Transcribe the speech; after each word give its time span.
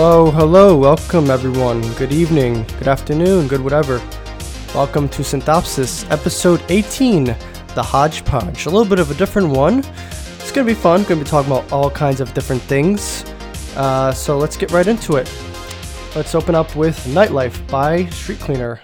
Hello, 0.00 0.30
hello, 0.30 0.76
welcome 0.76 1.28
everyone. 1.28 1.80
Good 1.94 2.12
evening, 2.12 2.62
good 2.78 2.86
afternoon, 2.86 3.48
good 3.48 3.60
whatever. 3.60 4.00
Welcome 4.72 5.08
to 5.08 5.22
Synthopsis, 5.22 6.08
episode 6.08 6.62
18, 6.68 7.24
the 7.24 7.82
Hodgepodge. 7.82 8.66
A 8.66 8.70
little 8.70 8.88
bit 8.88 9.00
of 9.00 9.10
a 9.10 9.14
different 9.14 9.48
one. 9.48 9.80
It's 9.80 10.52
gonna 10.52 10.68
be 10.68 10.74
fun, 10.74 11.02
gonna 11.02 11.16
be 11.16 11.26
talking 11.26 11.50
about 11.50 11.72
all 11.72 11.90
kinds 11.90 12.20
of 12.20 12.32
different 12.32 12.62
things. 12.62 13.24
Uh, 13.74 14.12
so 14.12 14.38
let's 14.38 14.56
get 14.56 14.70
right 14.70 14.86
into 14.86 15.16
it. 15.16 15.28
Let's 16.14 16.36
open 16.36 16.54
up 16.54 16.76
with 16.76 16.96
Nightlife 17.06 17.68
by 17.68 18.04
Street 18.10 18.38
Cleaner. 18.38 18.80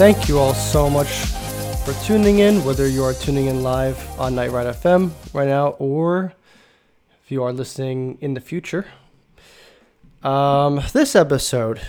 Thank 0.00 0.30
you 0.30 0.38
all 0.38 0.54
so 0.54 0.88
much 0.88 1.08
for 1.84 1.92
tuning 2.06 2.38
in, 2.38 2.64
whether 2.64 2.88
you 2.88 3.04
are 3.04 3.12
tuning 3.12 3.48
in 3.48 3.62
live 3.62 3.98
on 4.18 4.34
Night 4.34 4.50
Ride 4.50 4.66
FM 4.74 5.10
right 5.34 5.46
now 5.46 5.76
or 5.78 6.32
if 7.22 7.30
you 7.30 7.42
are 7.42 7.52
listening 7.52 8.16
in 8.22 8.32
the 8.32 8.40
future. 8.40 8.86
Um, 10.22 10.80
this 10.94 11.14
episode 11.14 11.82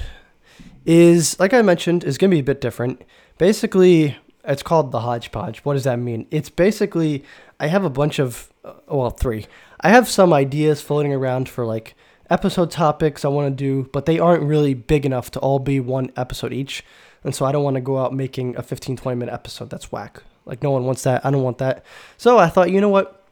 is, 0.85 1.39
like 1.39 1.53
I 1.53 1.61
mentioned, 1.61 2.03
is 2.03 2.17
going 2.17 2.29
to 2.31 2.35
be 2.35 2.41
a 2.41 2.43
bit 2.43 2.59
different. 2.59 3.01
Basically, 3.37 4.17
it's 4.43 4.61
called 4.61 4.91
the 4.91 4.99
hodgepodge. 4.99 5.59
What 5.59 5.75
does 5.75 5.85
that 5.85 5.97
mean? 5.97 6.27
It's 6.31 6.49
basically, 6.49 7.23
I 7.61 7.67
have 7.67 7.85
a 7.85 7.89
bunch 7.89 8.19
of, 8.19 8.51
uh, 8.65 8.73
well, 8.89 9.11
three. 9.11 9.45
I 9.79 9.87
have 9.87 10.09
some 10.09 10.33
ideas 10.33 10.81
floating 10.81 11.13
around 11.13 11.47
for 11.47 11.65
like 11.65 11.95
episode 12.29 12.71
topics 12.71 13.23
I 13.23 13.29
want 13.29 13.57
to 13.57 13.63
do, 13.63 13.89
but 13.93 14.05
they 14.05 14.19
aren't 14.19 14.43
really 14.43 14.73
big 14.73 15.05
enough 15.05 15.31
to 15.31 15.39
all 15.39 15.59
be 15.59 15.79
one 15.79 16.11
episode 16.17 16.51
each. 16.51 16.83
And 17.23 17.35
so 17.35 17.45
I 17.45 17.51
don't 17.51 17.63
want 17.63 17.75
to 17.75 17.81
go 17.81 17.99
out 17.99 18.13
making 18.13 18.55
a 18.57 18.63
15, 18.63 18.97
20 18.97 19.17
minute 19.17 19.33
episode. 19.33 19.69
That's 19.69 19.91
whack. 19.91 20.23
Like, 20.45 20.63
no 20.63 20.71
one 20.71 20.85
wants 20.85 21.03
that. 21.03 21.25
I 21.25 21.31
don't 21.31 21.43
want 21.43 21.59
that. 21.59 21.85
So 22.17 22.37
I 22.37 22.49
thought, 22.49 22.71
you 22.71 22.81
know 22.81 22.89
what? 22.89 23.25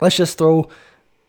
Let's 0.00 0.16
just 0.16 0.38
throw 0.38 0.68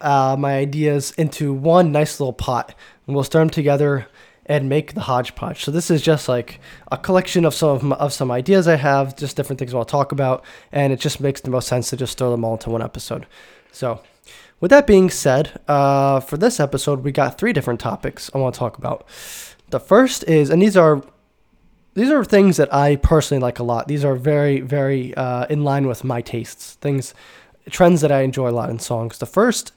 uh, 0.01 0.35
my 0.37 0.57
ideas 0.57 1.11
into 1.11 1.53
one 1.53 1.91
nice 1.91 2.19
little 2.19 2.33
pot 2.33 2.75
and 3.05 3.15
we'll 3.15 3.23
stir 3.23 3.39
them 3.39 3.49
together 3.49 4.07
and 4.47 4.69
make 4.69 4.93
the 4.93 5.01
hodgepodge. 5.01 5.63
So 5.63 5.71
this 5.71 5.91
is 5.91 6.01
just 6.01 6.29
like 6.29 6.59
a 6.91 6.97
collection 6.97 7.45
of 7.45 7.53
some 7.53 7.69
of, 7.69 7.83
my, 7.83 7.95
of 7.97 8.13
some 8.13 8.31
ideas 8.31 8.67
I 8.67 8.77
have, 8.77 9.15
just 9.15 9.35
different 9.35 9.59
things 9.59 9.73
I 9.73 9.77
want 9.77 9.89
to 9.89 9.91
talk 9.91 10.11
about, 10.11 10.43
and 10.71 10.93
it 10.93 10.99
just 10.99 11.19
makes 11.19 11.41
the 11.41 11.51
most 11.51 11.67
sense 11.67 11.89
to 11.89 11.97
just 11.97 12.17
throw 12.17 12.31
them 12.31 12.45
all 12.45 12.53
into 12.53 12.69
one 12.69 12.81
episode. 12.81 13.27
So, 13.71 14.01
with 14.59 14.71
that 14.71 14.87
being 14.87 15.09
said, 15.09 15.59
uh, 15.67 16.19
for 16.21 16.37
this 16.37 16.59
episode, 16.59 17.03
we 17.03 17.11
got 17.11 17.37
three 17.37 17.53
different 17.53 17.79
topics 17.79 18.31
I 18.33 18.39
want 18.39 18.55
to 18.55 18.59
talk 18.59 18.77
about. 18.77 19.05
The 19.69 19.79
first 19.79 20.23
is, 20.23 20.49
and 20.49 20.61
these 20.61 20.77
are 20.77 21.03
these 21.97 22.11
are 22.11 22.23
things 22.23 22.57
that 22.57 22.71
I 22.71 22.95
personally 22.97 23.41
like 23.41 23.57
a 23.57 23.63
lot. 23.63 23.87
These 23.87 24.05
are 24.05 24.13
very, 24.13 24.61
very 24.61 25.15
uh, 25.15 25.47
in 25.49 25.63
line 25.63 25.87
with 25.87 26.03
my 26.03 26.21
tastes. 26.21 26.75
Things, 26.75 27.15
trends 27.71 28.01
that 28.01 28.11
I 28.11 28.21
enjoy 28.21 28.49
a 28.49 28.51
lot 28.51 28.69
in 28.69 28.77
songs. 28.77 29.17
The 29.17 29.25
first 29.25 29.71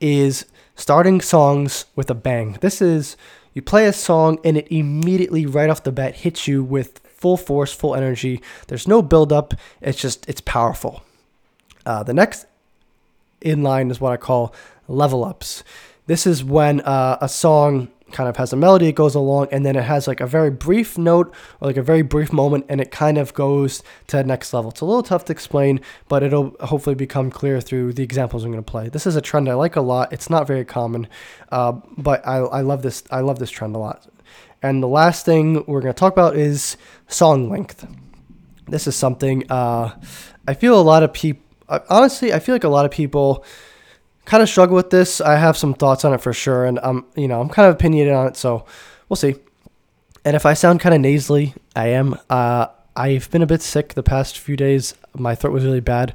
is 0.00 0.46
starting 0.74 1.20
songs 1.20 1.84
with 1.94 2.10
a 2.10 2.14
bang. 2.14 2.58
This 2.60 2.82
is 2.82 3.16
you 3.54 3.62
play 3.62 3.86
a 3.86 3.92
song 3.92 4.40
and 4.42 4.56
it 4.56 4.66
immediately, 4.68 5.46
right 5.46 5.70
off 5.70 5.84
the 5.84 5.92
bat, 5.92 6.16
hits 6.16 6.48
you 6.48 6.64
with 6.64 6.98
full 7.06 7.36
force, 7.36 7.72
full 7.72 7.94
energy. 7.94 8.42
There's 8.66 8.88
no 8.88 9.00
build 9.00 9.32
up. 9.32 9.54
It's 9.80 10.00
just 10.00 10.28
it's 10.28 10.40
powerful. 10.40 11.04
Uh, 11.86 12.02
the 12.02 12.14
next 12.14 12.46
in 13.40 13.62
line 13.62 13.92
is 13.92 14.00
what 14.00 14.12
I 14.12 14.16
call 14.16 14.52
level 14.88 15.24
ups. 15.24 15.62
This 16.06 16.26
is 16.26 16.42
when 16.42 16.80
uh, 16.80 17.18
a 17.20 17.28
song 17.28 17.91
kind 18.12 18.28
of 18.28 18.36
has 18.36 18.52
a 18.52 18.56
melody, 18.56 18.88
it 18.88 18.94
goes 18.94 19.14
along, 19.14 19.48
and 19.50 19.64
then 19.64 19.76
it 19.76 19.84
has 19.84 20.06
like 20.06 20.20
a 20.20 20.26
very 20.26 20.50
brief 20.50 20.98
note 20.98 21.34
or 21.60 21.68
like 21.68 21.76
a 21.76 21.82
very 21.82 22.02
brief 22.02 22.32
moment, 22.32 22.66
and 22.68 22.80
it 22.80 22.90
kind 22.90 23.18
of 23.18 23.34
goes 23.34 23.82
to 24.08 24.18
the 24.18 24.24
next 24.24 24.52
level. 24.52 24.70
It's 24.70 24.80
a 24.80 24.84
little 24.84 25.02
tough 25.02 25.24
to 25.26 25.32
explain, 25.32 25.80
but 26.08 26.22
it'll 26.22 26.56
hopefully 26.60 26.94
become 26.94 27.30
clear 27.30 27.60
through 27.60 27.94
the 27.94 28.02
examples 28.02 28.44
I'm 28.44 28.52
going 28.52 28.62
to 28.62 28.70
play. 28.70 28.88
This 28.88 29.06
is 29.06 29.16
a 29.16 29.20
trend 29.20 29.48
I 29.48 29.54
like 29.54 29.76
a 29.76 29.80
lot. 29.80 30.12
It's 30.12 30.30
not 30.30 30.46
very 30.46 30.64
common, 30.64 31.08
uh, 31.50 31.72
but 31.96 32.26
I, 32.26 32.36
I 32.38 32.60
love 32.60 32.82
this. 32.82 33.02
I 33.10 33.20
love 33.20 33.38
this 33.38 33.50
trend 33.50 33.74
a 33.74 33.78
lot. 33.78 34.06
And 34.62 34.82
the 34.82 34.88
last 34.88 35.24
thing 35.24 35.64
we're 35.66 35.80
going 35.80 35.92
to 35.92 35.98
talk 35.98 36.12
about 36.12 36.36
is 36.36 36.76
song 37.08 37.50
length. 37.50 37.86
This 38.68 38.86
is 38.86 38.94
something 38.94 39.50
uh, 39.50 39.98
I 40.46 40.54
feel 40.54 40.80
a 40.80 40.82
lot 40.82 41.02
of 41.02 41.12
people. 41.12 41.42
Honestly, 41.88 42.32
I 42.32 42.38
feel 42.38 42.54
like 42.54 42.64
a 42.64 42.68
lot 42.68 42.84
of 42.84 42.90
people 42.90 43.44
kind 44.24 44.42
of 44.42 44.48
struggle 44.48 44.76
with 44.76 44.90
this. 44.90 45.20
I 45.20 45.36
have 45.36 45.56
some 45.56 45.74
thoughts 45.74 46.04
on 46.04 46.14
it 46.14 46.20
for 46.20 46.32
sure, 46.32 46.64
and 46.64 46.78
I'm 46.82 47.04
you 47.16 47.28
know 47.28 47.40
I'm 47.40 47.48
kind 47.48 47.68
of 47.68 47.74
opinionated 47.74 48.14
on 48.14 48.26
it, 48.26 48.36
so 48.36 48.64
we'll 49.08 49.16
see. 49.16 49.36
And 50.24 50.36
if 50.36 50.46
I 50.46 50.54
sound 50.54 50.80
kind 50.80 50.94
of 50.94 51.00
nasally, 51.00 51.54
I 51.74 51.88
am. 51.88 52.16
Uh, 52.30 52.66
I've 52.94 53.30
been 53.30 53.42
a 53.42 53.46
bit 53.46 53.62
sick 53.62 53.94
the 53.94 54.02
past 54.02 54.38
few 54.38 54.56
days. 54.56 54.94
My 55.14 55.34
throat 55.34 55.52
was 55.52 55.64
really 55.64 55.80
bad. 55.80 56.14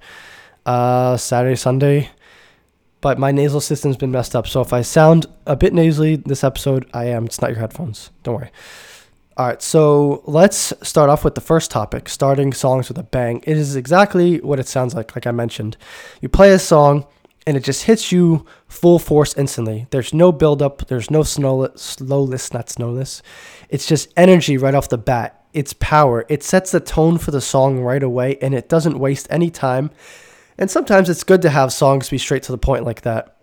Uh, 0.65 1.17
Saturday, 1.17 1.55
Sunday, 1.55 2.09
but 3.01 3.17
my 3.17 3.31
nasal 3.31 3.61
system's 3.61 3.97
been 3.97 4.11
messed 4.11 4.35
up. 4.35 4.47
So 4.47 4.61
if 4.61 4.73
I 4.73 4.81
sound 4.81 5.25
a 5.45 5.55
bit 5.55 5.73
nasally 5.73 6.17
this 6.17 6.43
episode, 6.43 6.89
I 6.93 7.05
am. 7.05 7.25
It's 7.25 7.41
not 7.41 7.51
your 7.51 7.59
headphones. 7.59 8.11
Don't 8.23 8.35
worry. 8.35 8.51
All 9.37 9.45
right, 9.45 9.61
so 9.61 10.23
let's 10.25 10.73
start 10.81 11.11
off 11.11 11.23
with 11.23 11.35
the 11.35 11.41
first 11.41 11.69
topic 11.69 12.09
starting 12.09 12.53
songs 12.53 12.89
with 12.89 12.97
a 12.97 13.03
bang. 13.03 13.43
It 13.45 13.55
is 13.55 13.75
exactly 13.75 14.41
what 14.41 14.59
it 14.59 14.67
sounds 14.67 14.95
like, 14.95 15.15
like 15.15 15.27
I 15.27 15.31
mentioned. 15.31 15.77
You 16.21 16.29
play 16.29 16.51
a 16.53 16.59
song, 16.59 17.05
and 17.47 17.55
it 17.55 17.63
just 17.63 17.85
hits 17.85 18.11
you 18.11 18.45
full 18.67 18.99
force 18.99 19.33
instantly. 19.37 19.87
There's 19.89 20.13
no 20.13 20.33
build 20.33 20.61
up, 20.61 20.85
there's 20.87 21.09
no 21.09 21.23
slowness, 21.23 22.53
not 22.53 22.69
snowness. 22.69 23.23
It's 23.69 23.87
just 23.87 24.11
energy 24.17 24.57
right 24.57 24.75
off 24.75 24.89
the 24.89 24.97
bat. 24.97 25.45
It's 25.53 25.71
power. 25.71 26.25
It 26.27 26.43
sets 26.43 26.71
the 26.71 26.81
tone 26.81 27.17
for 27.17 27.31
the 27.31 27.39
song 27.39 27.79
right 27.79 28.03
away, 28.03 28.37
and 28.41 28.53
it 28.53 28.67
doesn't 28.67 28.99
waste 28.99 29.27
any 29.29 29.49
time. 29.49 29.91
And 30.57 30.69
sometimes 30.69 31.09
it's 31.09 31.23
good 31.23 31.41
to 31.43 31.49
have 31.49 31.71
songs 31.71 32.09
be 32.09 32.17
straight 32.17 32.43
to 32.43 32.51
the 32.51 32.57
point 32.57 32.83
like 32.83 33.03
that. 33.03 33.37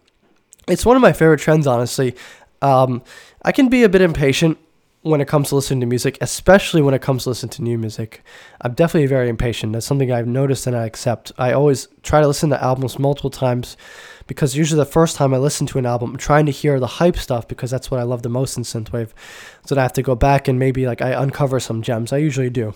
It's 0.69 0.85
one 0.85 0.97
of 0.97 1.03
my 1.03 1.15
favorite 1.15 1.41
trends, 1.41 1.67
honestly. 1.67 2.15
Um, 2.61 3.03
I 3.43 3.53
can 3.53 3.69
be 3.69 3.85
a 3.85 3.89
bit 3.89 4.03
impatient 4.03 4.59
when 5.05 5.21
it 5.21 5.29
comes 5.29 5.51
to 5.51 5.55
listening 5.55 5.81
to 5.81 5.87
music, 5.87 6.17
especially 6.23 6.81
when 6.81 6.95
it 6.95 7.03
comes 7.03 7.25
to 7.25 7.29
listening 7.29 7.51
to 7.51 7.63
new 7.63 7.77
music. 7.77 8.23
I'm 8.63 8.73
definitely 8.73 9.07
very 9.07 9.29
impatient. 9.29 9.75
That's 9.75 9.85
something 9.85 10.11
I've 10.11 10.27
noticed 10.27 10.67
and 10.67 10.75
I 10.75 10.87
accept. 10.87 11.31
I 11.37 11.53
always 11.53 11.89
try 12.03 12.23
to 12.23 12.27
listen 12.27 12.49
to 12.51 12.63
albums 12.63 12.99
multiple 12.99 13.29
times 13.29 13.77
because 14.27 14.57
usually 14.57 14.79
the 14.79 14.87
first 14.87 15.17
time 15.17 15.35
I 15.35 15.37
listen 15.37 15.67
to 15.69 15.79
an 15.79 15.85
album, 15.85 16.13
I'm 16.13 16.17
trying 16.17 16.47
to 16.47 16.53
hear 16.53 16.81
the 16.81 16.87
hype 16.87 17.19
stuff 17.19 17.47
because 17.47 17.71
that's 17.71 17.91
what 17.91 18.01
I 18.01 18.05
love 18.05 18.23
the 18.23 18.31
most 18.31 18.57
in 18.57 18.63
synthwave. 18.63 19.11
So 19.67 19.75
that 19.75 19.81
I 19.81 19.85
have 19.85 19.93
to 19.93 20.03
go 20.03 20.15
back 20.15 20.49
and 20.49 20.59
maybe 20.59 20.87
like 20.87 21.03
I 21.03 21.11
uncover 21.11 21.61
some 21.61 21.83
gems. 21.83 22.11
I 22.11 22.17
usually 22.17 22.49
do. 22.49 22.75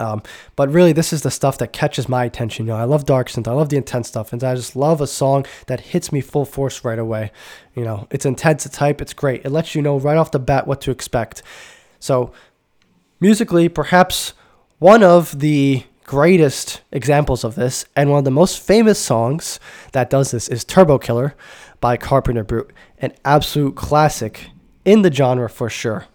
Um, 0.00 0.22
but 0.56 0.70
really, 0.70 0.92
this 0.92 1.12
is 1.12 1.22
the 1.22 1.30
stuff 1.30 1.58
that 1.58 1.72
catches 1.72 2.08
my 2.08 2.24
attention. 2.24 2.66
You 2.66 2.72
know, 2.72 2.78
I 2.78 2.84
love 2.84 3.04
dark 3.04 3.28
synth. 3.28 3.46
I 3.46 3.52
love 3.52 3.68
the 3.68 3.76
intense 3.76 4.08
stuff, 4.08 4.32
and 4.32 4.42
I 4.42 4.54
just 4.54 4.74
love 4.74 5.00
a 5.00 5.06
song 5.06 5.44
that 5.66 5.80
hits 5.80 6.10
me 6.10 6.22
full 6.22 6.46
force 6.46 6.84
right 6.84 6.98
away. 6.98 7.30
You 7.74 7.84
know, 7.84 8.08
it's 8.10 8.24
intense, 8.24 8.64
it's 8.64 8.78
hype, 8.78 9.00
it's 9.00 9.12
great. 9.12 9.44
It 9.44 9.50
lets 9.50 9.74
you 9.74 9.82
know 9.82 9.98
right 9.98 10.16
off 10.16 10.30
the 10.30 10.38
bat 10.38 10.66
what 10.66 10.80
to 10.82 10.90
expect. 10.90 11.42
So, 12.00 12.32
musically, 13.20 13.68
perhaps 13.68 14.32
one 14.78 15.02
of 15.02 15.38
the 15.38 15.84
greatest 16.04 16.80
examples 16.90 17.44
of 17.44 17.54
this, 17.54 17.84
and 17.94 18.10
one 18.10 18.18
of 18.18 18.24
the 18.24 18.30
most 18.30 18.58
famous 18.58 18.98
songs 18.98 19.60
that 19.92 20.10
does 20.10 20.30
this 20.30 20.48
is 20.48 20.64
Turbo 20.64 20.98
Killer 20.98 21.36
by 21.80 21.96
Carpenter 21.96 22.42
Brut, 22.42 22.70
an 22.98 23.12
absolute 23.24 23.76
classic 23.76 24.50
in 24.84 25.02
the 25.02 25.12
genre 25.12 25.48
for 25.48 25.68
sure. 25.68 26.06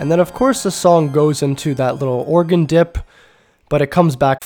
And 0.00 0.10
then, 0.10 0.18
of 0.18 0.32
course, 0.32 0.62
the 0.62 0.70
song 0.70 1.12
goes 1.12 1.42
into 1.42 1.74
that 1.74 1.96
little 1.96 2.24
organ 2.26 2.64
dip, 2.64 2.96
but 3.68 3.82
it 3.82 3.88
comes 3.88 4.16
back. 4.16 4.38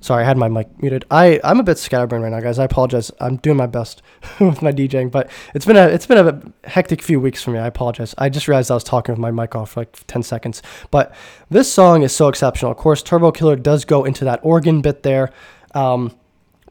Sorry, 0.00 0.24
I 0.24 0.26
had 0.26 0.36
my 0.36 0.48
mic 0.48 0.82
muted. 0.82 1.04
I 1.12 1.40
I'm 1.44 1.60
a 1.60 1.62
bit 1.62 1.78
scatterbrained 1.78 2.24
right 2.24 2.32
now, 2.32 2.40
guys. 2.40 2.58
I 2.58 2.64
apologize. 2.64 3.12
I'm 3.20 3.36
doing 3.36 3.56
my 3.56 3.66
best 3.66 4.02
with 4.40 4.62
my 4.62 4.72
DJing, 4.72 5.12
but 5.12 5.30
it's 5.54 5.64
been 5.64 5.76
a 5.76 5.86
it's 5.86 6.06
been 6.06 6.26
a 6.26 6.68
hectic 6.68 7.02
few 7.02 7.20
weeks 7.20 7.40
for 7.40 7.52
me. 7.52 7.60
I 7.60 7.68
apologize. 7.68 8.16
I 8.18 8.28
just 8.30 8.48
realized 8.48 8.72
I 8.72 8.74
was 8.74 8.84
talking 8.84 9.12
with 9.12 9.20
my 9.20 9.30
mic 9.30 9.54
off 9.54 9.70
for 9.70 9.80
like 9.80 9.96
10 10.08 10.24
seconds. 10.24 10.60
But 10.90 11.14
this 11.50 11.72
song 11.72 12.02
is 12.02 12.14
so 12.14 12.26
exceptional. 12.26 12.72
Of 12.72 12.78
course, 12.78 13.00
Turbo 13.02 13.30
Killer 13.30 13.56
does 13.56 13.84
go 13.84 14.04
into 14.04 14.24
that 14.24 14.40
organ 14.42 14.80
bit 14.80 15.04
there. 15.04 15.32
Um, 15.74 16.16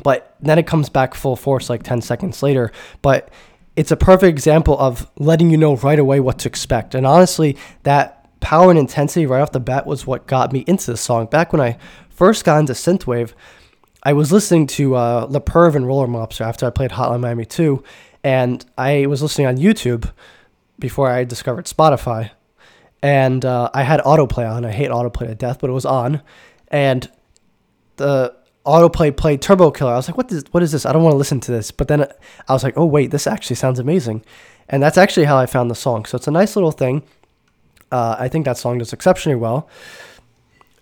but 0.03 0.35
then 0.41 0.59
it 0.59 0.67
comes 0.67 0.89
back 0.89 1.13
full 1.13 1.35
force 1.35 1.69
like 1.69 1.83
10 1.83 2.01
seconds 2.01 2.43
later. 2.43 2.71
But 3.01 3.29
it's 3.75 3.91
a 3.91 3.97
perfect 3.97 4.29
example 4.29 4.77
of 4.79 5.09
letting 5.17 5.49
you 5.49 5.57
know 5.57 5.75
right 5.77 5.99
away 5.99 6.19
what 6.19 6.39
to 6.39 6.49
expect. 6.49 6.95
And 6.95 7.05
honestly, 7.05 7.57
that 7.83 8.39
power 8.39 8.69
and 8.69 8.79
intensity 8.79 9.25
right 9.25 9.41
off 9.41 9.51
the 9.51 9.59
bat 9.59 9.85
was 9.85 10.05
what 10.05 10.27
got 10.27 10.53
me 10.53 10.63
into 10.67 10.91
the 10.91 10.97
song. 10.97 11.25
Back 11.27 11.51
when 11.51 11.61
I 11.61 11.77
first 12.09 12.45
got 12.45 12.59
into 12.59 12.73
synthwave, 12.73 13.33
I 14.03 14.13
was 14.13 14.31
listening 14.31 14.67
to 14.67 14.95
uh, 14.95 15.27
Le 15.29 15.41
Perv 15.41 15.75
and 15.75 15.87
Roller 15.87 16.07
Mobster 16.07 16.41
after 16.41 16.67
I 16.67 16.69
played 16.69 16.91
Hotline 16.91 17.21
Miami 17.21 17.45
2, 17.45 17.83
and 18.23 18.63
I 18.77 19.07
was 19.07 19.23
listening 19.23 19.47
on 19.47 19.57
YouTube 19.57 20.11
before 20.77 21.09
I 21.09 21.23
discovered 21.23 21.65
Spotify. 21.65 22.31
And 23.01 23.43
uh, 23.43 23.69
I 23.73 23.83
had 23.83 23.99
autoplay 24.01 24.49
on. 24.49 24.63
I 24.63 24.71
hate 24.71 24.89
autoplay 24.89 25.27
to 25.27 25.35
death, 25.35 25.59
but 25.59 25.69
it 25.69 25.73
was 25.73 25.85
on. 25.85 26.21
And 26.69 27.09
the 27.97 28.35
autoplay 28.65 29.15
played 29.15 29.41
Turbo 29.41 29.71
Killer. 29.71 29.93
I 29.93 29.95
was 29.95 30.07
like, 30.07 30.17
what 30.17 30.31
is 30.31 30.43
what 30.51 30.63
is 30.63 30.71
this? 30.71 30.85
I 30.85 30.93
don't 30.93 31.03
want 31.03 31.13
to 31.13 31.17
listen 31.17 31.39
to 31.41 31.51
this. 31.51 31.71
But 31.71 31.87
then 31.87 32.07
I 32.47 32.53
was 32.53 32.63
like, 32.63 32.77
oh 32.77 32.85
wait, 32.85 33.11
this 33.11 33.27
actually 33.27 33.55
sounds 33.55 33.79
amazing, 33.79 34.23
and 34.69 34.81
that's 34.81 34.97
actually 34.97 35.25
how 35.25 35.37
I 35.37 35.45
found 35.45 35.71
the 35.71 35.75
song. 35.75 36.05
So 36.05 36.15
it's 36.15 36.27
a 36.27 36.31
nice 36.31 36.55
little 36.55 36.71
thing. 36.71 37.03
Uh, 37.91 38.15
I 38.19 38.27
think 38.27 38.45
that 38.45 38.57
song 38.57 38.79
does 38.79 38.93
exceptionally 38.93 39.35
well, 39.35 39.69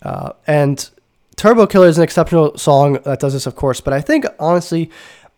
uh, 0.02 0.32
and 0.48 0.90
Turbo 1.36 1.68
Killer 1.68 1.88
is 1.88 1.98
an 1.98 2.04
exceptional 2.04 2.58
song 2.58 3.00
that 3.04 3.20
does 3.20 3.34
this, 3.34 3.46
of 3.46 3.56
course. 3.56 3.82
But 3.82 3.94
I 3.94 4.02
think 4.02 4.26
honestly, 4.40 4.90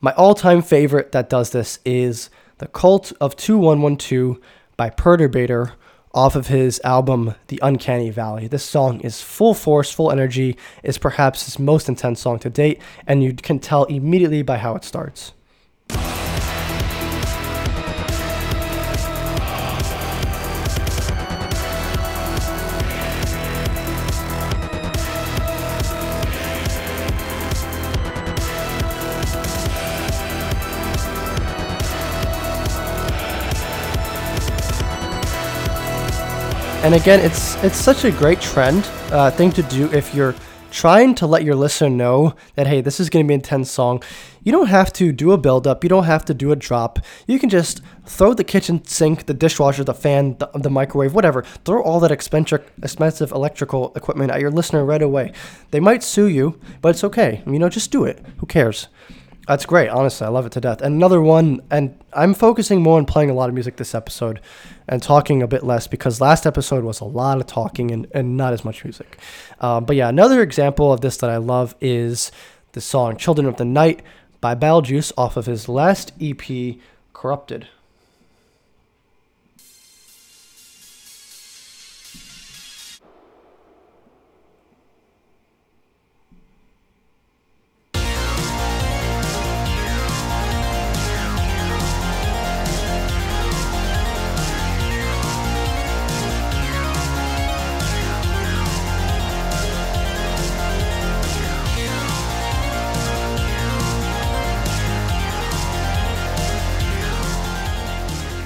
my 0.01 0.13
all-time 0.13 0.61
favorite 0.61 1.11
that 1.13 1.29
does 1.29 1.49
this 1.49 1.79
is 1.85 2.29
the 2.59 2.67
Cult 2.67 3.11
of 3.19 3.35
Two 3.35 3.57
One 3.57 3.81
One 3.81 3.97
Two 3.97 4.41
by 4.77 4.89
Perturbator 4.89 5.73
off 6.15 6.35
of 6.35 6.47
his 6.47 6.81
album 6.85 7.35
The 7.49 7.59
Uncanny 7.61 8.09
Valley. 8.09 8.47
This 8.47 8.63
song 8.63 9.01
is 9.01 9.21
full 9.21 9.53
force, 9.53 9.91
full 9.91 10.11
energy, 10.11 10.57
is 10.81 10.97
perhaps 10.97 11.43
his 11.45 11.59
most 11.59 11.89
intense 11.89 12.21
song 12.21 12.39
to 12.39 12.49
date, 12.49 12.81
and 13.05 13.21
you 13.21 13.33
can 13.33 13.59
tell 13.59 13.83
immediately 13.83 14.41
by 14.41 14.57
how 14.57 14.75
it 14.75 14.85
starts. 14.85 15.33
And 36.85 36.93
again, 36.93 37.19
it's 37.19 37.55
it's 37.63 37.77
such 37.77 38.05
a 38.05 38.11
great 38.11 38.39
trend 38.39 38.87
uh, 39.11 39.31
thing 39.31 39.51
to 39.53 39.63
do 39.63 39.91
if 39.91 40.13
you're 40.13 40.35
trying 40.69 41.15
to 41.15 41.25
let 41.25 41.43
your 41.43 41.55
listener 41.55 41.89
know 41.89 42.35
that 42.53 42.67
hey, 42.67 42.79
this 42.81 42.99
is 42.99 43.09
going 43.09 43.25
to 43.25 43.27
be 43.27 43.33
an 43.33 43.39
intense 43.39 43.71
song. 43.71 44.03
You 44.43 44.51
don't 44.51 44.67
have 44.67 44.93
to 44.93 45.11
do 45.11 45.31
a 45.31 45.37
build 45.39 45.65
up. 45.65 45.83
You 45.83 45.89
don't 45.89 46.03
have 46.03 46.25
to 46.25 46.35
do 46.35 46.51
a 46.51 46.55
drop. 46.55 46.99
You 47.25 47.39
can 47.39 47.49
just 47.49 47.81
throw 48.05 48.35
the 48.35 48.43
kitchen 48.43 48.85
sink, 48.85 49.25
the 49.25 49.33
dishwasher, 49.33 49.83
the 49.83 49.95
fan, 49.95 50.37
the, 50.37 50.47
the 50.53 50.69
microwave, 50.69 51.15
whatever. 51.15 51.41
Throw 51.65 51.81
all 51.81 51.99
that 52.01 52.11
expensive 52.11 52.71
expensive 52.83 53.31
electrical 53.31 53.91
equipment 53.95 54.29
at 54.29 54.39
your 54.39 54.51
listener 54.51 54.85
right 54.85 55.01
away. 55.01 55.33
They 55.71 55.79
might 55.79 56.03
sue 56.03 56.27
you, 56.27 56.59
but 56.81 56.89
it's 56.89 57.03
okay. 57.03 57.41
You 57.47 57.57
know, 57.57 57.67
just 57.67 57.89
do 57.89 58.05
it. 58.05 58.23
Who 58.37 58.45
cares? 58.45 58.89
That's 59.47 59.65
great. 59.65 59.89
Honestly, 59.89 60.25
I 60.25 60.29
love 60.29 60.45
it 60.45 60.51
to 60.53 60.61
death. 60.61 60.81
And 60.81 60.95
another 60.95 61.21
one, 61.21 61.61
and 61.69 61.97
I'm 62.13 62.33
focusing 62.33 62.81
more 62.81 62.97
on 62.97 63.05
playing 63.05 63.29
a 63.29 63.33
lot 63.33 63.47
of 63.47 63.53
music 63.53 63.75
this 63.75 63.93
episode 63.93 64.41
and 64.87 65.03
talking 65.03 65.43
a 65.43 65.47
bit 65.47 65.63
less 65.63 65.85
because 65.87 66.19
last 66.19 66.47
episode 66.47 66.83
was 66.83 66.99
a 66.99 67.05
lot 67.05 67.39
of 67.39 67.45
talking 67.45 67.91
and, 67.91 68.07
and 68.13 68.37
not 68.37 68.53
as 68.53 68.65
much 68.65 68.83
music. 68.83 69.19
Um, 69.59 69.85
but 69.85 69.95
yeah, 69.95 70.09
another 70.09 70.41
example 70.41 70.91
of 70.91 71.01
this 71.01 71.17
that 71.17 71.29
I 71.29 71.37
love 71.37 71.75
is 71.79 72.31
the 72.71 72.81
song 72.81 73.17
Children 73.17 73.47
of 73.47 73.57
the 73.57 73.65
Night 73.65 74.01
by 74.41 74.55
Betelgeuse 74.55 75.13
off 75.17 75.37
of 75.37 75.45
his 75.45 75.69
last 75.69 76.11
EP, 76.19 76.77
Corrupted. 77.13 77.67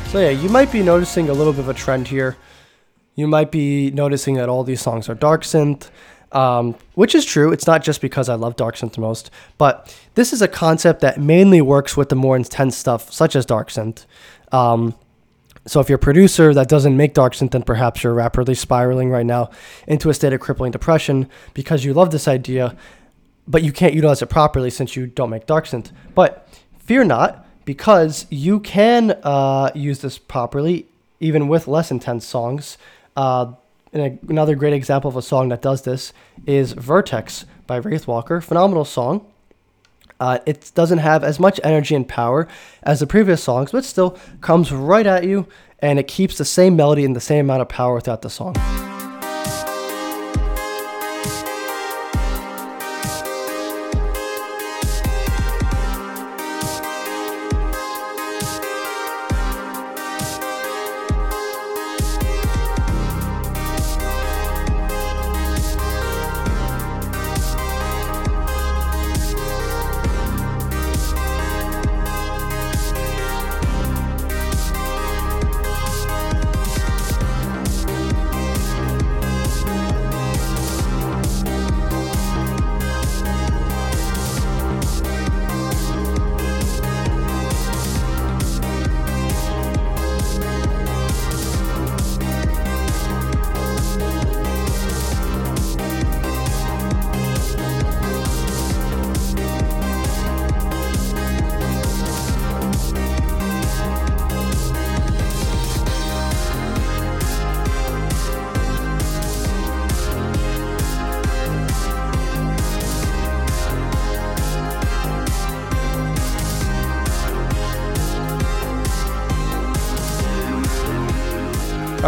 So 0.09 0.19
yeah, 0.19 0.31
you 0.31 0.49
might 0.49 0.71
be 0.71 0.81
noticing 0.81 1.29
a 1.29 1.33
little 1.33 1.53
bit 1.53 1.59
of 1.59 1.69
a 1.69 1.73
trend 1.75 2.07
here. 2.07 2.35
You 3.13 3.27
might 3.27 3.51
be 3.51 3.91
noticing 3.91 4.33
that 4.35 4.49
all 4.49 4.63
these 4.63 4.81
songs 4.81 5.07
are 5.07 5.13
dark 5.13 5.43
synth, 5.43 5.91
um, 6.31 6.73
which 6.95 7.13
is 7.13 7.25
true. 7.25 7.51
It's 7.51 7.67
not 7.67 7.83
just 7.83 8.01
because 8.01 8.27
I 8.27 8.33
love 8.33 8.55
dark 8.55 8.75
synth 8.75 8.93
the 8.93 9.01
most, 9.01 9.29
but 9.59 9.95
this 10.15 10.33
is 10.33 10.41
a 10.41 10.47
concept 10.47 11.01
that 11.01 11.19
mainly 11.21 11.61
works 11.61 11.95
with 11.95 12.09
the 12.09 12.15
more 12.15 12.35
intense 12.35 12.75
stuff, 12.75 13.13
such 13.13 13.35
as 13.35 13.45
dark 13.45 13.69
synth. 13.69 14.07
Um, 14.51 14.95
so 15.67 15.79
if 15.79 15.89
you're 15.89 15.97
a 15.97 15.99
producer 15.99 16.55
that 16.55 16.67
doesn't 16.69 16.97
make 16.97 17.13
dark 17.13 17.33
synth, 17.33 17.51
then 17.51 17.61
perhaps 17.61 18.03
you're 18.03 18.15
rapidly 18.15 18.55
spiraling 18.55 19.11
right 19.11 19.27
now 19.27 19.51
into 19.85 20.09
a 20.09 20.15
state 20.15 20.33
of 20.33 20.39
crippling 20.39 20.71
depression 20.71 21.29
because 21.53 21.85
you 21.85 21.93
love 21.93 22.09
this 22.09 22.27
idea, 22.27 22.75
but 23.47 23.61
you 23.61 23.71
can't 23.71 23.93
utilize 23.93 24.23
it 24.23 24.29
properly 24.31 24.71
since 24.71 24.95
you 24.95 25.05
don't 25.05 25.29
make 25.29 25.45
dark 25.45 25.67
synth. 25.67 25.91
But 26.15 26.49
fear 26.79 27.03
not 27.03 27.45
because 27.69 28.25
you 28.31 28.59
can 28.59 29.11
uh, 29.21 29.69
use 29.75 29.99
this 29.99 30.17
properly 30.17 30.88
even 31.19 31.47
with 31.47 31.67
less 31.67 31.91
intense 31.91 32.25
songs. 32.25 32.79
Uh, 33.15 33.51
a, 33.93 34.17
another 34.27 34.55
great 34.55 34.73
example 34.73 35.07
of 35.07 35.15
a 35.15 35.21
song 35.21 35.49
that 35.49 35.61
does 35.61 35.83
this 35.83 36.11
is 36.47 36.71
Vertex 36.71 37.45
by 37.67 37.75
Wraith 37.75 38.07
Walker. 38.07 38.41
Phenomenal 38.41 38.85
song. 38.85 39.23
Uh, 40.19 40.39
it 40.47 40.71
doesn't 40.73 40.97
have 40.97 41.23
as 41.23 41.39
much 41.39 41.59
energy 41.63 41.93
and 41.93 42.07
power 42.07 42.47
as 42.81 43.01
the 43.01 43.05
previous 43.05 43.43
songs, 43.43 43.71
but 43.71 43.85
still 43.85 44.17
comes 44.41 44.71
right 44.71 45.05
at 45.05 45.25
you 45.25 45.45
and 45.77 45.99
it 45.99 46.07
keeps 46.07 46.39
the 46.39 46.45
same 46.45 46.75
melody 46.75 47.05
and 47.05 47.15
the 47.15 47.21
same 47.21 47.45
amount 47.45 47.61
of 47.61 47.69
power 47.69 48.01
throughout 48.01 48.23
the 48.23 48.31
song. 48.31 48.55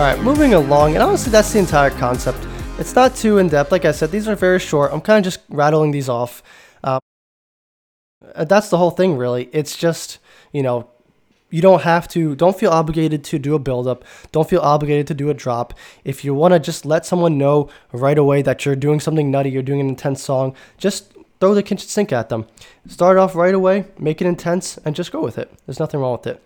All 0.01 0.07
right, 0.07 0.19
moving 0.19 0.55
along, 0.55 0.95
and 0.95 1.03
honestly, 1.03 1.31
that's 1.31 1.53
the 1.53 1.59
entire 1.59 1.91
concept. 1.91 2.47
It's 2.79 2.95
not 2.95 3.15
too 3.15 3.37
in 3.37 3.49
depth. 3.49 3.71
Like 3.71 3.85
I 3.85 3.91
said, 3.91 4.09
these 4.09 4.27
are 4.27 4.35
very 4.35 4.57
short. 4.57 4.91
I'm 4.91 4.99
kind 4.99 5.19
of 5.19 5.23
just 5.23 5.45
rattling 5.47 5.91
these 5.91 6.09
off. 6.09 6.41
Uh, 6.83 6.99
that's 8.47 8.69
the 8.69 8.79
whole 8.79 8.89
thing, 8.89 9.15
really. 9.15 9.47
It's 9.53 9.77
just, 9.77 10.17
you 10.51 10.63
know, 10.63 10.89
you 11.51 11.61
don't 11.61 11.83
have 11.83 12.07
to, 12.07 12.33
don't 12.33 12.57
feel 12.57 12.71
obligated 12.71 13.23
to 13.25 13.37
do 13.37 13.53
a 13.53 13.59
build 13.59 13.87
up. 13.87 14.03
Don't 14.31 14.49
feel 14.49 14.61
obligated 14.61 15.05
to 15.05 15.13
do 15.13 15.29
a 15.29 15.35
drop. 15.35 15.75
If 16.03 16.25
you 16.25 16.33
want 16.33 16.55
to 16.55 16.59
just 16.59 16.83
let 16.83 17.05
someone 17.05 17.37
know 17.37 17.69
right 17.91 18.17
away 18.17 18.41
that 18.41 18.65
you're 18.65 18.75
doing 18.75 18.99
something 18.99 19.29
nutty, 19.29 19.51
you're 19.51 19.61
doing 19.61 19.81
an 19.81 19.87
intense 19.87 20.23
song, 20.23 20.55
just 20.79 21.13
throw 21.39 21.53
the 21.53 21.61
kitchen 21.61 21.87
sink 21.87 22.11
at 22.11 22.29
them. 22.29 22.47
Start 22.87 23.19
off 23.19 23.35
right 23.35 23.53
away, 23.53 23.85
make 23.99 24.19
it 24.19 24.25
intense, 24.25 24.79
and 24.83 24.95
just 24.95 25.11
go 25.11 25.21
with 25.21 25.37
it. 25.37 25.53
There's 25.67 25.79
nothing 25.79 25.99
wrong 25.99 26.13
with 26.13 26.25
it. 26.25 26.41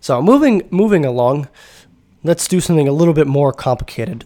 So 0.00 0.22
moving 0.22 0.66
moving 0.70 1.04
along, 1.04 1.48
let's 2.22 2.48
do 2.48 2.60
something 2.60 2.88
a 2.88 2.92
little 2.92 3.14
bit 3.14 3.26
more 3.26 3.52
complicated. 3.52 4.24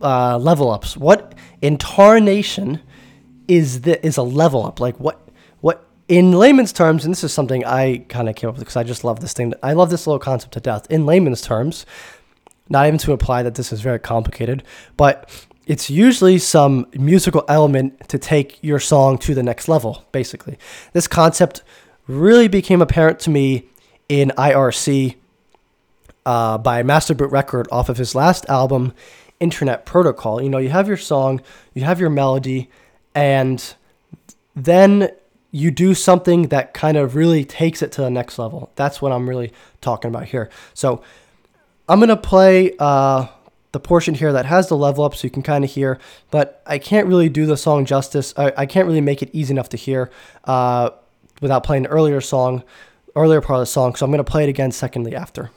Uh, 0.00 0.38
level 0.38 0.70
ups. 0.70 0.96
What 0.96 1.34
in 1.62 1.78
tarnation 1.78 2.80
is 3.48 3.82
the 3.82 4.04
is 4.04 4.16
a 4.16 4.22
level 4.22 4.64
up? 4.64 4.78
Like 4.78 4.98
what 5.00 5.26
what 5.60 5.86
in 6.08 6.32
layman's 6.32 6.72
terms, 6.72 7.04
and 7.04 7.12
this 7.12 7.24
is 7.24 7.32
something 7.32 7.64
I 7.64 8.04
kind 8.08 8.28
of 8.28 8.36
came 8.36 8.48
up 8.48 8.56
with 8.56 8.60
because 8.60 8.76
I 8.76 8.82
just 8.82 9.04
love 9.04 9.20
this 9.20 9.32
thing. 9.32 9.54
I 9.62 9.72
love 9.72 9.90
this 9.90 10.06
little 10.06 10.18
concept 10.18 10.52
to 10.54 10.60
death. 10.60 10.86
In 10.90 11.06
layman's 11.06 11.40
terms, 11.40 11.86
not 12.68 12.86
even 12.86 12.98
to 12.98 13.12
imply 13.12 13.42
that 13.42 13.54
this 13.54 13.72
is 13.72 13.80
very 13.80 13.98
complicated, 13.98 14.62
but 14.96 15.30
it's 15.66 15.90
usually 15.90 16.38
some 16.38 16.86
musical 16.94 17.44
element 17.48 18.08
to 18.08 18.18
take 18.18 18.62
your 18.62 18.78
song 18.78 19.18
to 19.18 19.34
the 19.34 19.42
next 19.42 19.66
level, 19.66 20.04
basically. 20.12 20.58
This 20.92 21.08
concept 21.08 21.62
really 22.06 22.48
became 22.48 22.80
apparent 22.80 23.18
to 23.20 23.30
me 23.30 23.66
in 24.08 24.32
IRC 24.38 25.16
uh, 26.26 26.58
by 26.58 26.82
Master 26.82 27.14
Boot 27.14 27.30
Record 27.30 27.68
off 27.70 27.88
of 27.88 27.96
his 27.96 28.14
last 28.14 28.44
album, 28.50 28.92
Internet 29.40 29.86
Protocol. 29.86 30.42
You 30.42 30.50
know, 30.50 30.58
you 30.58 30.68
have 30.68 30.88
your 30.88 30.96
song, 30.96 31.40
you 31.72 31.84
have 31.84 32.00
your 32.00 32.10
melody, 32.10 32.68
and 33.14 33.74
then 34.54 35.10
you 35.52 35.70
do 35.70 35.94
something 35.94 36.48
that 36.48 36.74
kind 36.74 36.96
of 36.96 37.14
really 37.14 37.44
takes 37.44 37.80
it 37.80 37.92
to 37.92 38.02
the 38.02 38.10
next 38.10 38.38
level. 38.38 38.72
That's 38.74 39.00
what 39.00 39.12
I'm 39.12 39.28
really 39.28 39.52
talking 39.80 40.08
about 40.08 40.24
here. 40.24 40.50
So 40.74 41.00
I'm 41.88 42.00
going 42.00 42.08
to 42.08 42.16
play 42.16 42.74
uh, 42.78 43.28
the 43.70 43.80
portion 43.80 44.14
here 44.14 44.32
that 44.32 44.46
has 44.46 44.68
the 44.68 44.76
level 44.76 45.04
up 45.04 45.14
so 45.14 45.24
you 45.26 45.30
can 45.30 45.42
kind 45.42 45.64
of 45.64 45.70
hear, 45.70 45.98
but 46.30 46.60
I 46.66 46.78
can't 46.78 47.06
really 47.06 47.28
do 47.28 47.46
the 47.46 47.56
song 47.56 47.84
justice. 47.84 48.34
I, 48.36 48.52
I 48.56 48.66
can't 48.66 48.86
really 48.86 49.00
make 49.00 49.22
it 49.22 49.30
easy 49.32 49.54
enough 49.54 49.68
to 49.70 49.76
hear 49.76 50.10
uh, 50.44 50.90
without 51.40 51.62
playing 51.62 51.84
the 51.84 51.88
earlier 51.90 52.20
song, 52.20 52.64
earlier 53.14 53.40
part 53.40 53.58
of 53.58 53.62
the 53.62 53.66
song. 53.66 53.94
So 53.94 54.04
I'm 54.04 54.10
going 54.10 54.24
to 54.24 54.30
play 54.30 54.42
it 54.42 54.48
again 54.48 54.72
secondly 54.72 55.14
after. 55.14 55.50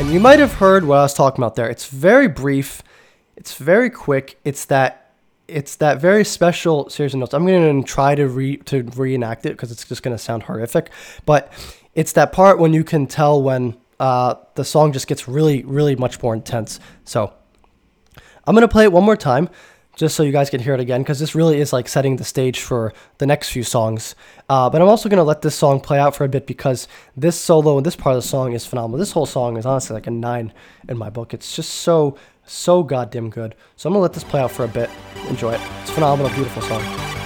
And 0.00 0.08
you 0.10 0.18
might 0.18 0.38
have 0.38 0.54
heard 0.54 0.86
what 0.86 0.96
I 0.96 1.02
was 1.02 1.12
talking 1.12 1.44
about 1.44 1.56
there. 1.56 1.68
It's 1.68 1.86
very 1.86 2.26
brief, 2.26 2.82
it's 3.36 3.54
very 3.56 3.90
quick. 3.90 4.40
It's 4.46 4.64
that 4.64 5.12
it's 5.46 5.76
that 5.76 6.00
very 6.00 6.24
special 6.24 6.88
series 6.88 7.12
of 7.12 7.20
notes. 7.20 7.34
I'm 7.34 7.44
going 7.44 7.82
to 7.82 7.86
try 7.86 8.14
to 8.14 8.26
re 8.26 8.56
to 8.56 8.82
reenact 8.96 9.44
it 9.44 9.50
because 9.50 9.70
it's 9.70 9.84
just 9.84 10.02
going 10.02 10.16
to 10.16 10.18
sound 10.18 10.44
horrific, 10.44 10.88
but 11.26 11.52
it's 11.94 12.12
that 12.12 12.32
part 12.32 12.58
when 12.58 12.72
you 12.72 12.82
can 12.82 13.06
tell 13.06 13.42
when 13.42 13.76
uh, 14.00 14.36
the 14.54 14.64
song 14.64 14.92
just 14.92 15.06
gets 15.06 15.28
really, 15.28 15.64
really 15.64 15.96
much 15.96 16.22
more 16.22 16.32
intense. 16.32 16.80
So 17.04 17.34
I'm 18.46 18.54
going 18.54 18.66
to 18.66 18.72
play 18.72 18.84
it 18.84 18.92
one 18.92 19.04
more 19.04 19.18
time 19.18 19.50
just 20.00 20.16
so 20.16 20.22
you 20.22 20.32
guys 20.32 20.48
can 20.48 20.60
hear 20.60 20.72
it 20.72 20.80
again, 20.80 21.02
because 21.02 21.18
this 21.18 21.34
really 21.34 21.60
is 21.60 21.74
like 21.74 21.86
setting 21.86 22.16
the 22.16 22.24
stage 22.24 22.60
for 22.60 22.94
the 23.18 23.26
next 23.26 23.50
few 23.50 23.62
songs. 23.62 24.14
Uh, 24.48 24.70
but 24.70 24.80
I'm 24.80 24.88
also 24.88 25.10
going 25.10 25.18
to 25.18 25.22
let 25.24 25.42
this 25.42 25.54
song 25.54 25.78
play 25.78 25.98
out 25.98 26.16
for 26.16 26.24
a 26.24 26.28
bit 26.28 26.46
because 26.46 26.88
this 27.14 27.38
solo 27.38 27.76
and 27.76 27.84
this 27.84 27.96
part 27.96 28.16
of 28.16 28.22
the 28.22 28.26
song 28.26 28.54
is 28.54 28.64
phenomenal. 28.64 28.98
This 28.98 29.12
whole 29.12 29.26
song 29.26 29.58
is 29.58 29.66
honestly 29.66 29.92
like 29.92 30.06
a 30.06 30.10
nine 30.10 30.54
in 30.88 30.96
my 30.96 31.10
book. 31.10 31.34
It's 31.34 31.54
just 31.54 31.70
so, 31.70 32.16
so 32.46 32.82
goddamn 32.82 33.28
good. 33.28 33.54
So 33.76 33.90
I'm 33.90 33.92
going 33.92 33.98
to 33.98 34.02
let 34.04 34.14
this 34.14 34.24
play 34.24 34.40
out 34.40 34.50
for 34.50 34.64
a 34.64 34.68
bit. 34.68 34.88
Enjoy 35.28 35.52
it. 35.52 35.60
It's 35.82 35.90
a 35.90 35.92
phenomenal, 35.92 36.32
beautiful 36.32 36.62
song. 36.62 37.19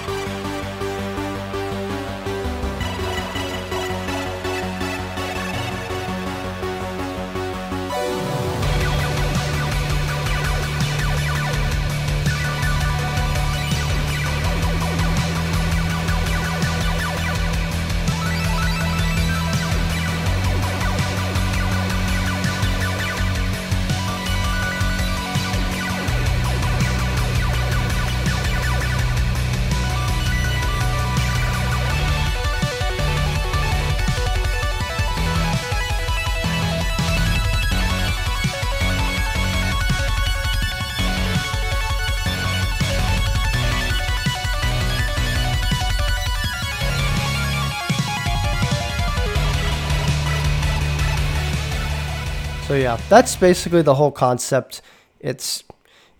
So 52.75 52.78
yeah, 52.78 52.99
that's 53.09 53.37
basically 53.37 53.83
the 53.83 53.95
whole 53.95 54.11
concept. 54.11 54.83
It's 55.21 55.62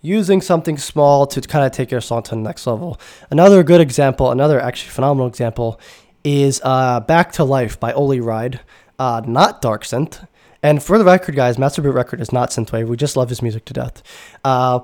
using 0.02 0.40
something 0.40 0.78
small 0.78 1.26
to 1.26 1.40
kind 1.40 1.66
of 1.66 1.73
take 1.73 1.90
your 1.90 2.00
song 2.00 2.23
to 2.23 2.30
the 2.30 2.37
next 2.37 2.64
level. 2.68 3.00
Another 3.28 3.64
good 3.64 3.80
example, 3.80 4.30
another 4.30 4.61
actually 4.61 4.90
phenomenal 4.90 5.26
example, 5.26 5.80
is 6.23 6.61
uh, 6.62 7.00
"Back 7.00 7.32
to 7.32 7.42
Life" 7.42 7.80
by 7.80 7.92
Oli 7.92 8.20
Ride, 8.20 8.61
uh, 9.00 9.20
not 9.26 9.62
dark 9.62 9.82
synth. 9.82 10.28
And 10.62 10.80
for 10.80 10.96
the 10.96 11.04
record, 11.04 11.34
guys, 11.34 11.58
Master 11.58 11.82
Boot 11.82 11.92
Record 11.92 12.20
is 12.20 12.32
not 12.32 12.50
synthwave. 12.50 12.87
We 12.87 12.96
just 12.96 13.16
love 13.16 13.30
his 13.30 13.42
music 13.42 13.64
to 13.64 13.73
death. 13.73 14.00
Uh, 14.44 14.78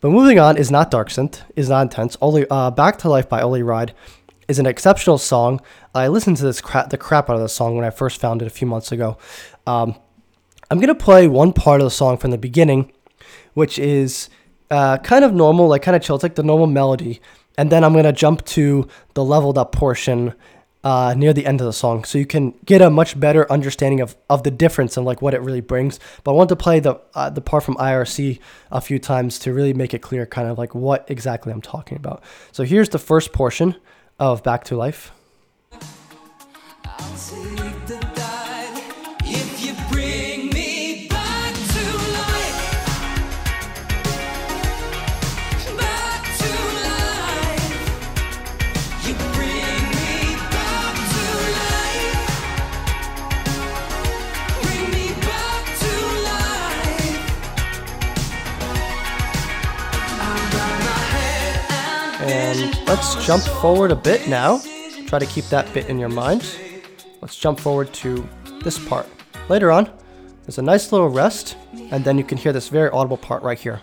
but 0.00 0.10
moving 0.10 0.38
on 0.38 0.56
is 0.56 0.70
not 0.70 0.92
dark 0.92 1.08
synth, 1.08 1.40
is 1.56 1.68
not 1.68 1.82
intense. 1.82 2.16
Oli, 2.20 2.46
uh, 2.48 2.70
"Back 2.70 2.98
to 2.98 3.08
Life" 3.08 3.28
by 3.28 3.42
Oli 3.42 3.64
Ride 3.64 3.94
is 4.46 4.60
an 4.60 4.66
exceptional 4.66 5.18
song. 5.18 5.60
I 5.92 6.06
listened 6.06 6.36
to 6.36 6.44
this 6.44 6.60
the 6.60 6.96
crap 6.96 7.28
out 7.28 7.34
of 7.34 7.42
the 7.42 7.48
song 7.48 7.74
when 7.74 7.84
I 7.84 7.90
first 7.90 8.20
found 8.20 8.42
it 8.42 8.46
a 8.46 8.50
few 8.50 8.68
months 8.68 8.92
ago. 8.92 9.18
Um, 9.66 9.96
I'm 10.70 10.78
going 10.78 10.88
to 10.88 10.94
play 10.94 11.28
one 11.28 11.52
part 11.52 11.80
of 11.80 11.84
the 11.84 11.90
song 11.90 12.16
from 12.16 12.32
the 12.32 12.38
beginning, 12.38 12.92
which 13.54 13.78
is 13.78 14.28
uh, 14.70 14.98
kind 14.98 15.24
of 15.24 15.32
normal, 15.32 15.68
like 15.68 15.82
kind 15.82 15.96
of 15.96 16.02
chill. 16.02 16.16
It's 16.16 16.22
like 16.22 16.34
the 16.34 16.42
normal 16.42 16.66
melody. 16.66 17.20
And 17.56 17.70
then 17.70 17.84
I'm 17.84 17.92
going 17.92 18.04
to 18.04 18.12
jump 18.12 18.44
to 18.46 18.88
the 19.14 19.24
leveled 19.24 19.58
up 19.58 19.72
portion 19.72 20.34
uh, 20.82 21.14
near 21.16 21.32
the 21.32 21.46
end 21.46 21.60
of 21.60 21.66
the 21.66 21.72
song 21.72 22.04
so 22.04 22.16
you 22.16 22.26
can 22.26 22.52
get 22.64 22.80
a 22.80 22.90
much 22.90 23.18
better 23.18 23.50
understanding 23.50 24.00
of, 24.00 24.16
of 24.30 24.44
the 24.44 24.50
difference 24.50 24.96
and 24.96 25.06
like 25.06 25.22
what 25.22 25.34
it 25.34 25.40
really 25.40 25.60
brings. 25.60 25.98
But 26.22 26.32
I 26.32 26.34
want 26.34 26.48
to 26.50 26.56
play 26.56 26.80
the, 26.80 27.00
uh, 27.14 27.30
the 27.30 27.40
part 27.40 27.64
from 27.64 27.76
IRC 27.76 28.38
a 28.70 28.80
few 28.80 28.98
times 28.98 29.38
to 29.40 29.52
really 29.52 29.72
make 29.72 29.94
it 29.94 30.00
clear 30.00 30.26
kind 30.26 30.48
of 30.48 30.58
like 30.58 30.74
what 30.74 31.04
exactly 31.08 31.52
I'm 31.52 31.62
talking 31.62 31.96
about. 31.96 32.22
So 32.52 32.64
here's 32.64 32.88
the 32.88 32.98
first 32.98 33.32
portion 33.32 33.76
of 34.18 34.42
Back 34.42 34.64
to 34.64 34.76
Life. 34.76 35.12
Let's 62.86 63.26
jump 63.26 63.42
forward 63.42 63.90
a 63.90 63.96
bit 63.96 64.28
now. 64.28 64.60
Try 65.06 65.18
to 65.18 65.26
keep 65.26 65.44
that 65.46 65.72
bit 65.74 65.88
in 65.88 65.98
your 65.98 66.08
mind. 66.08 66.56
Let's 67.20 67.36
jump 67.36 67.60
forward 67.60 67.92
to 67.94 68.28
this 68.62 68.78
part. 68.88 69.06
Later 69.48 69.70
on, 69.70 69.90
there's 70.44 70.58
a 70.58 70.62
nice 70.62 70.92
little 70.92 71.08
rest, 71.08 71.56
and 71.90 72.04
then 72.04 72.18
you 72.18 72.24
can 72.24 72.38
hear 72.38 72.52
this 72.52 72.68
very 72.68 72.90
audible 72.90 73.16
part 73.16 73.42
right 73.42 73.58
here. 73.58 73.80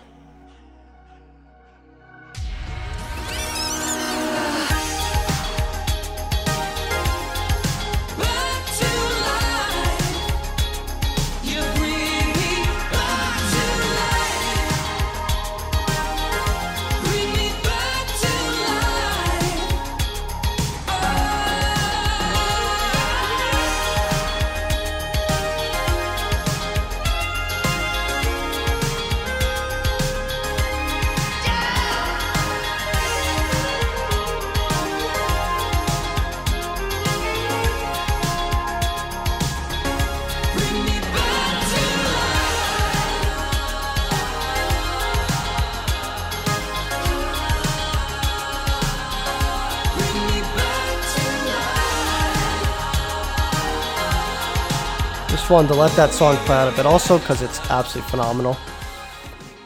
Wanted 55.50 55.68
to 55.68 55.74
let 55.74 55.92
that 55.92 56.10
song 56.10 56.36
play 56.46 56.56
out 56.56 56.72
a 56.72 56.74
bit 56.74 56.86
also 56.86 57.18
because 57.18 57.42
it's 57.42 57.60
absolutely 57.70 58.10
phenomenal. 58.10 58.56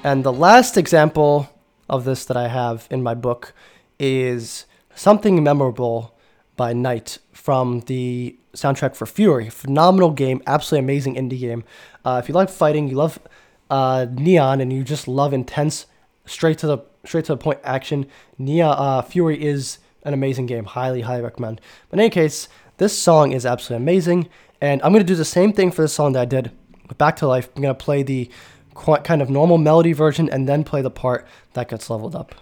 And 0.03 0.25
the 0.25 0.33
last 0.33 0.77
example 0.77 1.49
of 1.89 2.05
this 2.05 2.25
that 2.25 2.37
I 2.37 2.49
have 2.49 2.89
in 2.91 3.01
my 3.01 3.15
book 3.15 3.55
is 3.99 4.67
Something 4.97 5.43
Memorable 5.43 6.19
by 6.57 6.75
Kn1ght 6.75 7.19
from 7.33 7.81
the 7.83 8.37
soundtrack 8.55 8.97
for 8.97 9.07
Furi. 9.07 9.53
Phenomenal 9.53 10.11
game, 10.11 10.43
absolutely 10.49 10.85
amazing 10.85 11.15
indie 11.15 11.39
game. 11.39 11.63
Uh, 12.05 12.21
if 12.23 12.29
you 12.29 12.35
like 12.35 12.51
fighting, 12.51 12.89
you 12.89 12.97
love 12.97 13.21
uh, 13.71 14.07
Neon, 14.11 14.61
and 14.61 14.73
you 14.73 14.83
just 14.83 15.07
love 15.07 15.33
intense, 15.33 15.87
straight 16.27 16.59
to 16.59 16.67
the 16.67 16.79
straight 17.05 17.25
to 17.27 17.33
the 17.33 17.39
point 17.39 17.61
action, 17.63 18.07
Neon 18.37 18.75
uh, 18.77 19.03
Furi 19.03 19.39
is 19.39 19.79
an 20.03 20.13
amazing 20.13 20.47
game. 20.47 20.65
Highly, 20.65 21.03
highly 21.03 21.23
recommend. 21.23 21.61
But 21.89 21.99
in 21.99 22.07
any 22.07 22.11
case, 22.11 22.49
this 22.79 22.97
song 22.97 23.33
is 23.33 23.47
absolutely 23.47 23.83
amazing, 23.83 24.29
and 24.61 24.83
I'm 24.83 24.93
gonna 24.93 25.05
do 25.05 25.15
the 25.15 25.25
same 25.25 25.53
thing 25.53 25.71
for 25.71 25.83
the 25.83 25.89
song 25.89 26.13
that 26.13 26.21
I 26.21 26.25
did 26.25 26.51
with 26.89 26.99
Back 26.99 27.17
to 27.17 27.27
Life. 27.27 27.49
I'm 27.55 27.63
gonna 27.63 27.75
play 27.75 28.03
the 28.03 28.31
kind 28.75 29.21
of 29.23 29.29
normal 29.29 29.59
melody 29.59 29.93
version 29.93 30.29
and 30.29 30.49
then 30.49 30.65
play 30.65 30.83
the 30.83 30.91
part 30.91 31.27
that 31.55 31.69
gets 31.69 31.91
leveled 31.91 32.15
up. 32.15 32.35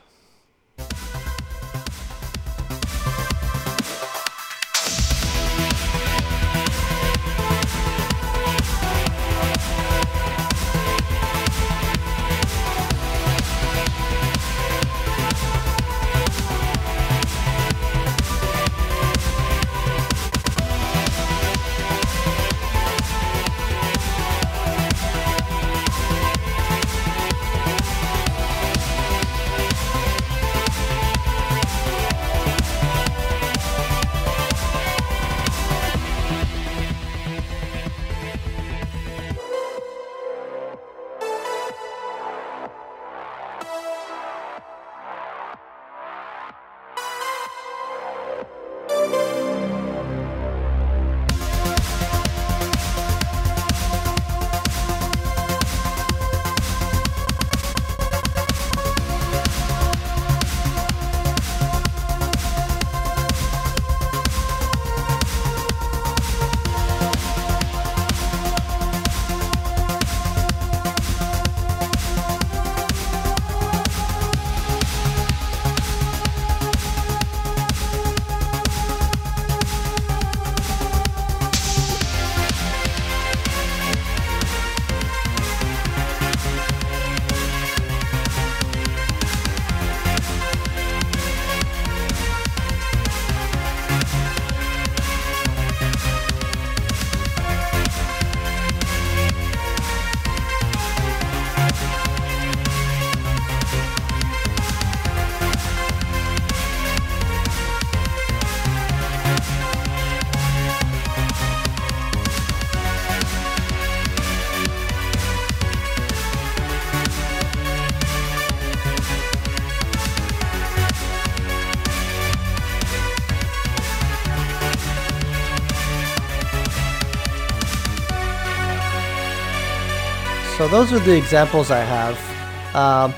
So 130.66 130.72
those 130.72 130.92
are 130.92 130.98
the 130.98 131.16
examples 131.16 131.70
I 131.70 131.78
have. 131.78 132.74
Um, 132.74 133.14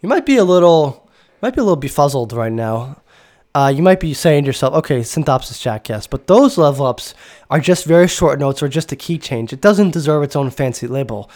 you 0.00 0.08
might 0.08 0.26
be 0.26 0.38
a 0.38 0.44
little, 0.44 1.08
might 1.40 1.54
be 1.54 1.60
a 1.60 1.62
little 1.62 1.80
befuzzled 1.80 2.32
right 2.32 2.50
now. 2.50 3.00
Uh, 3.54 3.72
you 3.72 3.84
might 3.84 4.00
be 4.00 4.12
saying 4.12 4.42
to 4.42 4.46
yourself, 4.48 4.74
okay, 4.74 4.98
Synthopsis 4.98 5.62
Jackass, 5.62 6.08
but 6.08 6.26
those 6.26 6.58
level 6.58 6.84
ups 6.84 7.14
are 7.50 7.60
just 7.60 7.84
very 7.84 8.08
short 8.08 8.40
notes 8.40 8.64
or 8.64 8.68
just 8.68 8.90
a 8.90 8.96
key 8.96 9.16
change. 9.16 9.52
It 9.52 9.60
doesn't 9.60 9.92
deserve 9.92 10.24
its 10.24 10.34
own 10.34 10.50
fancy 10.50 10.88
label. 10.88 11.30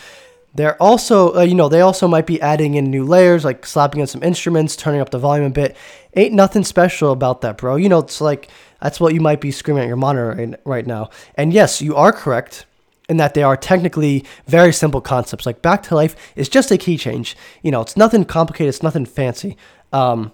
They're 0.52 0.82
also, 0.82 1.36
uh, 1.36 1.42
you 1.42 1.54
know, 1.54 1.68
they 1.68 1.80
also 1.80 2.08
might 2.08 2.26
be 2.26 2.42
adding 2.42 2.74
in 2.74 2.90
new 2.90 3.04
layers, 3.04 3.44
like 3.44 3.64
slapping 3.64 4.00
in 4.00 4.08
some 4.08 4.24
instruments, 4.24 4.74
turning 4.74 5.00
up 5.00 5.10
the 5.10 5.20
volume 5.20 5.46
a 5.46 5.50
bit. 5.50 5.76
Ain't 6.16 6.34
nothing 6.34 6.64
special 6.64 7.12
about 7.12 7.42
that, 7.42 7.58
bro. 7.58 7.76
You 7.76 7.88
know, 7.88 8.00
it's 8.00 8.20
like 8.20 8.48
that's 8.82 8.98
what 8.98 9.14
you 9.14 9.20
might 9.20 9.40
be 9.40 9.52
screaming 9.52 9.84
at 9.84 9.86
your 9.86 9.96
monitor 9.96 10.58
right 10.64 10.88
now. 10.88 11.10
And 11.36 11.52
yes, 11.52 11.80
you 11.80 11.94
are 11.94 12.10
correct 12.10 12.66
in 13.08 13.16
that 13.18 13.34
they 13.34 13.42
are 13.42 13.56
technically 13.56 14.24
very 14.46 14.72
simple 14.72 15.00
concepts. 15.00 15.46
Like 15.46 15.62
back 15.62 15.82
to 15.84 15.94
life 15.94 16.16
is 16.34 16.48
just 16.48 16.70
a 16.70 16.78
key 16.78 16.96
change. 16.96 17.36
You 17.62 17.70
know, 17.70 17.80
it's 17.80 17.96
nothing 17.96 18.24
complicated, 18.24 18.68
it's 18.68 18.82
nothing 18.82 19.06
fancy. 19.06 19.56
Um, 19.92 20.32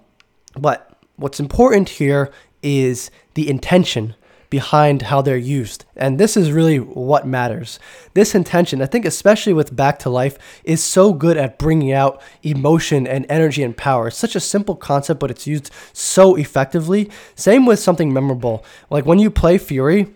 but 0.57 0.97
what's 1.17 1.41
important 1.41 1.89
here 1.89 2.31
is 2.63 3.11
the 3.35 3.49
intention 3.49 4.15
behind 4.53 5.01
how 5.01 5.23
they're 5.23 5.35
used. 5.35 5.87
And 5.97 6.21
this 6.21 6.37
is 6.37 6.53
really 6.53 6.79
what 6.79 7.27
matters. 7.27 7.79
This 8.13 8.35
intention, 8.35 8.83
I 8.83 8.87
think, 8.87 9.07
especially 9.07 9.55
with 9.55 9.75
Back 9.75 9.99
to 10.01 10.11
Life, 10.11 10.37
is 10.63 10.85
so 10.85 11.15
good 11.15 11.39
at 11.39 11.59
bringing 11.59 11.91
out 11.91 12.21
emotion 12.43 13.07
and 13.07 13.25
energy 13.31 13.63
and 13.63 13.75
power. 13.75 14.09
It's 14.09 14.19
such 14.19 14.37
a 14.37 14.41
simple 14.41 14.77
concept, 14.77 15.21
but 15.21 15.31
it's 15.31 15.47
used 15.47 15.71
so 15.95 16.35
effectively. 16.37 17.11
Same 17.35 17.65
with 17.65 17.79
something 17.79 18.13
memorable. 18.13 18.63
Like 18.91 19.07
when 19.07 19.19
you 19.19 19.31
play 19.31 19.57
Furi, 19.57 20.13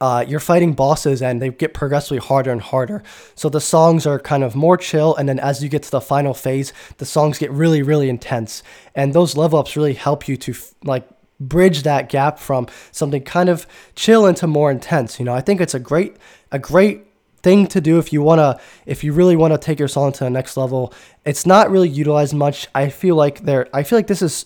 uh, 0.00 0.24
you're 0.26 0.40
fighting 0.40 0.74
bosses 0.74 1.22
and 1.22 1.40
they 1.40 1.50
get 1.50 1.72
progressively 1.72 2.18
harder 2.18 2.50
and 2.52 2.60
harder. 2.60 3.02
So 3.34 3.48
the 3.48 3.60
songs 3.60 4.06
are 4.06 4.18
kind 4.18 4.44
of 4.44 4.54
more 4.54 4.76
chill, 4.76 5.16
and 5.16 5.28
then 5.28 5.38
as 5.38 5.62
you 5.62 5.68
get 5.68 5.82
to 5.84 5.90
the 5.90 6.00
final 6.00 6.34
phase, 6.34 6.72
the 6.98 7.06
songs 7.06 7.38
get 7.38 7.50
really, 7.50 7.82
really 7.82 8.08
intense. 8.08 8.62
And 8.94 9.14
those 9.14 9.36
level 9.36 9.58
ups 9.58 9.76
really 9.76 9.94
help 9.94 10.28
you 10.28 10.36
to 10.38 10.54
like 10.84 11.08
bridge 11.40 11.82
that 11.82 12.08
gap 12.08 12.38
from 12.38 12.66
something 12.92 13.22
kind 13.22 13.48
of 13.48 13.66
chill 13.94 14.26
into 14.26 14.46
more 14.46 14.70
intense. 14.70 15.18
You 15.18 15.24
know, 15.24 15.34
I 15.34 15.40
think 15.40 15.60
it's 15.60 15.74
a 15.74 15.80
great, 15.80 16.16
a 16.52 16.58
great 16.58 17.06
thing 17.42 17.66
to 17.68 17.80
do 17.80 17.98
if 17.98 18.12
you 18.12 18.22
want 18.22 18.40
to 18.40 18.60
if 18.86 19.04
you 19.04 19.12
really 19.12 19.36
want 19.36 19.54
to 19.54 19.58
take 19.58 19.78
your 19.78 19.86
song 19.86 20.10
to 20.10 20.24
the 20.24 20.30
next 20.30 20.56
level 20.56 20.92
it's 21.24 21.46
not 21.46 21.70
really 21.70 21.88
utilized 21.88 22.34
much 22.34 22.66
i 22.74 22.88
feel 22.88 23.14
like 23.14 23.42
there 23.42 23.68
i 23.72 23.84
feel 23.84 23.96
like 23.96 24.08
this 24.08 24.20
is 24.20 24.44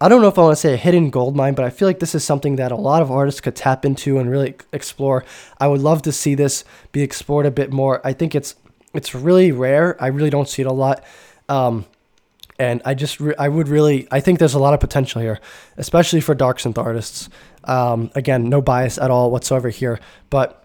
I 0.00 0.08
don't 0.08 0.22
know 0.22 0.28
if 0.28 0.38
I 0.38 0.42
want 0.42 0.52
to 0.52 0.60
say 0.60 0.74
a 0.74 0.76
hidden 0.76 1.10
gold 1.10 1.34
mine, 1.34 1.54
but 1.54 1.64
I 1.64 1.70
feel 1.70 1.88
like 1.88 1.98
this 1.98 2.14
is 2.14 2.22
something 2.22 2.56
that 2.56 2.70
a 2.70 2.76
lot 2.76 3.02
of 3.02 3.10
artists 3.10 3.40
could 3.40 3.56
tap 3.56 3.84
into 3.84 4.18
and 4.18 4.30
really 4.30 4.54
explore. 4.72 5.24
I 5.58 5.66
would 5.66 5.80
love 5.80 6.02
to 6.02 6.12
see 6.12 6.36
this 6.36 6.64
be 6.92 7.02
explored 7.02 7.46
a 7.46 7.50
bit 7.50 7.72
more. 7.72 8.00
I 8.04 8.12
think 8.12 8.34
it's 8.34 8.54
it's 8.94 9.14
really 9.14 9.50
rare. 9.50 10.00
I 10.02 10.06
really 10.06 10.30
don't 10.30 10.48
see 10.48 10.62
it 10.62 10.68
a 10.68 10.72
lot. 10.72 11.04
Um, 11.48 11.84
and 12.60 12.80
I 12.84 12.94
just 12.94 13.18
re- 13.18 13.34
I 13.38 13.48
would 13.48 13.66
really 13.66 14.06
I 14.12 14.20
think 14.20 14.38
there's 14.38 14.54
a 14.54 14.60
lot 14.60 14.72
of 14.72 14.78
potential 14.78 15.20
here, 15.20 15.40
especially 15.76 16.20
for 16.20 16.34
dark 16.34 16.58
synth 16.58 16.78
artists. 16.78 17.28
Um, 17.64 18.10
again, 18.14 18.48
no 18.48 18.62
bias 18.62 18.98
at 18.98 19.10
all 19.10 19.32
whatsoever 19.32 19.68
here, 19.68 19.98
but 20.30 20.64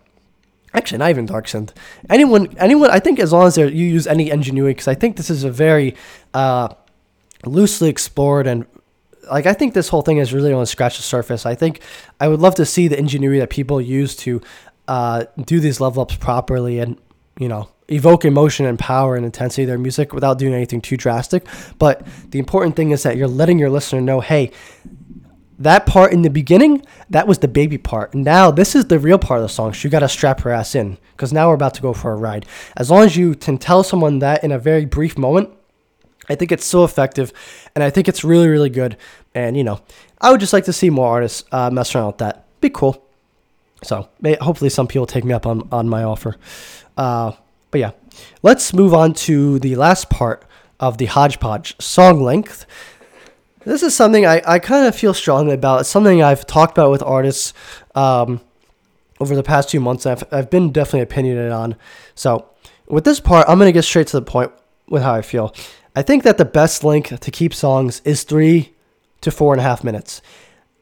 actually 0.76 1.00
not 1.00 1.10
even 1.10 1.26
dark 1.26 1.48
synth. 1.48 1.72
Anyone 2.08 2.56
anyone 2.58 2.92
I 2.92 3.00
think 3.00 3.20
as 3.20 3.34
long 3.34 3.48
as 3.48 3.58
you 3.58 3.66
use 3.66 4.06
any 4.06 4.30
ingenuity, 4.30 4.76
because 4.76 4.88
I 4.88 4.96
think 4.96 5.18
this 5.18 5.32
is 5.32 5.44
a 5.44 5.52
very 5.52 5.96
uh, 6.36 6.70
loosely 7.46 7.90
explored 7.90 8.46
and 8.46 8.68
like 9.32 9.46
I 9.46 9.54
think 9.54 9.74
this 9.74 9.90
whole 9.90 10.02
thing 10.02 10.18
is 10.18 10.34
really 10.34 10.54
only 10.54 10.66
scratched 10.66 10.98
the 10.98 11.04
surface. 11.04 11.46
I 11.46 11.56
think 11.56 11.82
I 12.20 12.28
would 12.28 12.40
love 12.40 12.56
to 12.56 12.66
see 12.66 12.88
the 12.88 12.98
ingenuity 12.98 13.40
that 13.40 13.50
people 13.50 13.82
use 13.82 14.16
to 14.18 14.42
uh, 14.88 15.26
do 15.46 15.60
these 15.60 15.80
level 15.80 16.02
ups 16.02 16.16
properly 16.16 16.80
and 16.80 16.98
you 17.40 17.48
know 17.48 17.70
evoke 17.90 18.26
emotion 18.26 18.66
and 18.66 18.80
power 18.80 19.16
and 19.16 19.26
intensity 19.26 19.64
of 19.64 19.68
their 19.68 19.78
music 19.78 20.14
without 20.14 20.38
doing 20.38 20.54
anything 20.54 20.82
too 20.82 20.98
drastic. 20.98 21.46
But 21.78 22.06
the 22.30 22.40
important 22.40 22.76
thing 22.76 22.92
is 22.92 23.04
that 23.04 23.18
you're 23.18 23.28
letting 23.28 23.60
your 23.60 23.70
listener 23.70 24.02
know, 24.02 24.22
hey, 24.22 24.52
that 25.60 25.86
part 25.86 26.14
in 26.14 26.22
the 26.22 26.30
beginning, 26.30 26.86
that 27.10 27.28
was 27.28 27.40
the 27.40 27.48
baby 27.48 27.78
part. 27.78 28.16
Now 28.16 28.52
this 28.52 28.76
is 28.76 28.86
the 28.86 29.00
real 29.00 29.20
part 29.20 29.40
of 29.40 29.44
the 29.44 29.50
song. 29.50 29.74
So 29.74 29.86
you 29.86 29.92
got 29.92 30.00
to 30.00 30.10
strap 30.10 30.42
her 30.42 30.52
ass 30.52 30.76
in 30.76 30.98
because 31.12 31.32
now 31.32 31.50
we're 31.50 31.56
about 31.56 31.74
to 31.76 31.82
go 31.82 31.94
for 31.94 32.12
a 32.12 32.16
ride. 32.16 32.46
As 32.76 32.90
long 32.90 33.04
as 33.04 33.16
you 33.16 33.36
can 33.36 33.58
tell 33.58 33.84
someone 33.84 34.20
that 34.20 34.44
in 34.44 34.52
a 34.52 34.60
very 34.60 34.86
brief 34.86 35.18
moment, 35.18 35.50
I 36.30 36.36
think 36.36 36.52
it's 36.52 36.66
so 36.66 36.84
effective, 36.84 37.34
and 37.76 37.84
I 37.84 37.90
think 37.90 38.08
it's 38.08 38.24
really, 38.24 38.48
really 38.48 38.70
good. 38.70 38.98
And 39.36 39.58
you 39.58 39.64
know, 39.64 39.82
I 40.22 40.32
would 40.32 40.40
just 40.40 40.54
like 40.54 40.66
to 40.66 40.74
see 40.74 40.90
more 40.90 41.08
artists 41.08 41.44
uh, 41.52 41.70
mess 41.70 41.94
around 41.96 42.08
with 42.08 42.18
that. 42.20 42.46
Be 42.62 42.70
cool. 42.70 43.06
So 43.84 44.08
hopefully, 44.40 44.70
some 44.70 44.88
people 44.88 45.06
take 45.06 45.26
me 45.26 45.34
up 45.34 45.46
on 45.46 45.68
on 45.72 45.90
my 45.90 46.04
offer. 46.04 46.38
Uh, 46.98 47.34
but 47.72 47.80
yeah, 47.80 47.92
let's 48.44 48.74
move 48.74 48.94
on 48.94 49.14
to 49.14 49.60
the 49.60 49.76
last 49.76 50.10
part 50.10 50.46
of 50.80 50.98
the 50.98 51.06
hodgepodge 51.06 51.76
song 51.82 52.22
length. 52.22 52.66
This 53.66 53.82
is 53.82 53.96
something 53.96 54.26
I, 54.26 54.42
I 54.46 54.60
kind 54.60 54.86
of 54.86 54.96
feel 54.96 55.14
strongly 55.14 55.54
about. 55.54 55.82
It's 55.82 55.90
something 55.90 56.22
I've 56.22 56.46
talked 56.46 56.78
about 56.78 56.92
with 56.92 57.02
artists 57.02 57.54
um, 57.96 58.42
over 59.20 59.36
the 59.36 59.44
past 59.44 59.72
few 59.72 59.80
months. 59.80 60.06
I've, 60.06 60.24
I've 60.32 60.50
been 60.50 60.72
definitely 60.72 61.02
opinionated 61.02 61.52
on. 61.52 61.76
So, 62.14 62.50
with 62.88 63.06
this 63.06 63.20
part, 63.20 63.48
I'm 63.48 63.58
going 63.58 63.70
to 63.70 63.74
get 63.74 63.84
straight 63.84 64.08
to 64.08 64.18
the 64.20 64.26
point 64.26 64.52
with 64.90 65.02
how 65.02 65.14
I 65.14 65.22
feel. 65.22 65.56
I 65.96 66.02
think 66.02 66.24
that 66.24 66.38
the 66.38 66.46
best 66.46 66.84
length 66.84 67.20
to 67.20 67.32
keep 67.32 67.54
songs 67.54 68.02
is 68.04 68.24
three 68.24 68.74
to 69.22 69.32
four 69.32 69.54
and 69.54 69.60
a 69.60 69.64
half 69.64 69.84
minutes. 69.84 70.22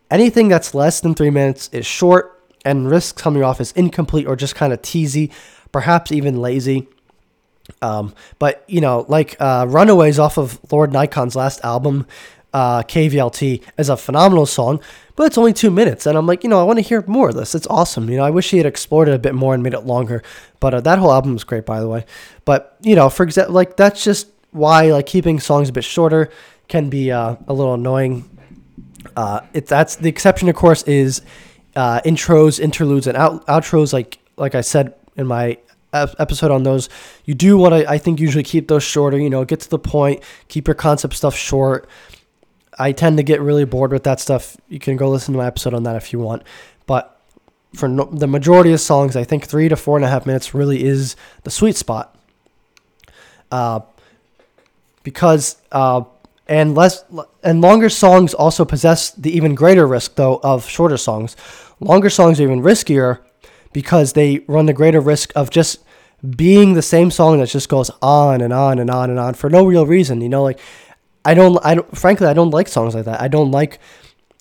Anything 0.10 0.48
that's 0.48 0.74
less 0.74 1.02
than 1.02 1.16
three 1.16 1.30
minutes 1.30 1.70
is 1.72 1.86
short 1.86 2.42
and 2.64 2.90
risks 2.90 3.22
coming 3.22 3.44
off 3.44 3.60
as 3.60 3.72
incomplete 3.74 4.28
or 4.28 4.36
just 4.36 4.56
kind 4.56 4.72
of 4.72 4.82
teasy, 4.82 5.32
perhaps 5.72 6.12
even 6.12 6.42
lazy. 6.42 6.88
Um, 7.82 8.14
but 8.40 8.64
you 8.68 8.82
know, 8.82 9.06
like 9.08 9.36
uh, 9.40 9.66
"Runaways" 9.70 10.20
off 10.20 10.38
of 10.38 10.60
Lord 10.72 10.92
Nikon's 10.92 11.36
last 11.36 11.64
album, 11.64 12.06
uh, 12.54 12.84
KVLT, 12.84 13.64
is 13.78 13.90
a 13.90 13.96
phenomenal 13.96 14.46
song, 14.46 14.82
but 15.16 15.28
it's 15.28 15.38
only 15.38 15.54
two 15.54 15.72
minutes, 15.72 16.06
and 16.06 16.18
I'm 16.18 16.26
like, 16.26 16.44
you 16.44 16.50
know, 16.50 16.60
I 16.60 16.64
want 16.64 16.80
to 16.80 16.84
hear 16.84 17.04
more 17.08 17.30
of 17.30 17.36
this. 17.36 17.56
It's 17.56 17.68
awesome. 17.68 18.10
You 18.10 18.18
know, 18.18 18.26
I 18.26 18.30
wish 18.30 18.52
he 18.52 18.58
had 18.58 18.66
explored 18.66 19.08
it 19.08 19.14
a 19.14 19.20
bit 19.20 19.36
more 19.36 19.54
and 19.54 19.64
made 19.64 19.74
it 19.74 19.86
longer. 19.86 20.24
But 20.60 20.74
uh, 20.74 20.82
that 20.82 21.00
whole 21.00 21.14
album 21.14 21.36
is 21.36 21.44
great, 21.44 21.66
by 21.66 21.80
the 21.80 21.88
way. 21.88 22.06
But 22.44 22.78
you 22.82 22.96
know, 22.96 23.10
for 23.10 23.24
example, 23.24 23.54
like 23.54 23.78
that's 23.78 24.04
just 24.04 24.28
why 24.52 24.92
like 24.92 25.06
keeping 25.06 25.40
songs 25.40 25.70
a 25.70 25.72
bit 25.72 25.84
shorter 25.84 26.30
can 26.68 26.90
be 26.90 27.12
uh, 27.12 27.36
a 27.48 27.54
little 27.54 27.74
annoying. 27.74 28.30
Uh, 29.16 29.42
it 29.54 29.68
that's 29.68 29.96
the 29.98 30.10
exception, 30.10 30.50
of 30.50 30.56
course, 30.56 30.84
is 30.84 31.22
uh, 31.76 32.02
intros, 32.02 32.60
interludes, 32.60 33.08
and 33.08 33.18
out, 33.18 33.46
outros. 33.48 33.94
Like 33.94 34.20
like 34.38 34.56
I 34.56 34.62
said 34.62 34.94
in 35.16 35.28
my 35.28 35.58
episode 35.94 36.52
on 36.52 36.64
those, 36.64 36.90
you 37.26 37.34
do 37.34 37.58
want 37.58 37.74
to, 37.74 37.90
I 37.90 37.98
think, 37.98 38.20
usually 38.20 38.44
keep 38.44 38.68
those 38.68 38.84
shorter. 38.84 39.18
You 39.18 39.30
know, 39.30 39.44
get 39.46 39.60
to 39.62 39.70
the 39.70 39.80
point, 39.80 40.24
keep 40.48 40.68
your 40.68 40.76
concept 40.76 41.16
stuff 41.16 41.36
short. 41.36 41.90
I 42.80 42.94
tend 42.94 43.18
to 43.18 43.24
get 43.24 43.42
really 43.42 43.66
bored 43.66 43.92
with 43.92 44.04
that 44.04 44.20
stuff. 44.20 44.56
You 44.70 44.80
can 44.80 44.96
go 44.96 45.10
listen 45.10 45.34
to 45.34 45.38
my 45.38 45.46
episode 45.46 45.74
on 45.74 45.84
that 45.84 45.96
if 45.98 46.14
you 46.14 46.20
want. 46.20 46.44
But 46.86 47.20
for 47.76 47.88
no, 47.88 48.06
the 48.06 48.28
majority 48.28 48.72
of 48.74 48.80
songs, 48.80 49.16
I 49.16 49.24
think 49.24 49.46
three 49.46 49.70
to 49.70 49.76
four 49.76 49.98
and 49.98 50.06
a 50.06 50.10
half 50.10 50.26
minutes 50.26 50.54
really 50.54 50.84
is 50.84 51.16
the 51.44 51.52
sweet 51.52 51.76
spot. 51.76 52.18
Uh, 53.52 53.82
because 55.04 55.58
uh, 55.72 56.04
and 56.48 56.76
less 56.76 57.04
and 57.44 57.62
longer 57.62 57.90
songs 57.90 58.34
also 58.34 58.66
possess 58.66 59.12
the 59.12 59.36
even 59.36 59.56
greater 59.56 59.88
risk 59.88 60.16
though 60.16 60.40
of 60.44 60.68
shorter 60.68 60.98
songs. 60.98 61.36
Longer 61.80 62.10
songs 62.10 62.40
are 62.40 62.44
even 62.44 62.62
riskier 62.62 63.20
because 63.74 64.14
they 64.14 64.40
run 64.48 64.66
the 64.66 64.74
greater 64.74 65.00
risk 65.00 65.32
of 65.36 65.50
just 65.50 65.80
being 66.36 66.74
the 66.74 66.82
same 66.82 67.10
song 67.10 67.40
that 67.40 67.48
just 67.48 67.70
goes 67.70 67.90
on 68.02 68.42
and 68.42 68.54
on 68.54 68.80
and 68.80 68.90
on 68.90 69.10
and 69.10 69.20
on 69.20 69.34
for 69.34 69.50
no 69.50 69.66
real 69.66 69.86
reason. 69.86 70.22
You 70.22 70.30
know, 70.30 70.44
like 70.44 70.60
I 71.26 71.34
don't, 71.34 71.58
I 71.66 71.76
don't, 71.76 71.98
frankly, 71.98 72.28
I 72.28 72.34
don't 72.34 72.52
like 72.52 72.68
songs 72.68 72.96
like 72.96 73.06
that. 73.06 73.22
I 73.22 73.28
don't 73.28 73.52
like 73.52 73.80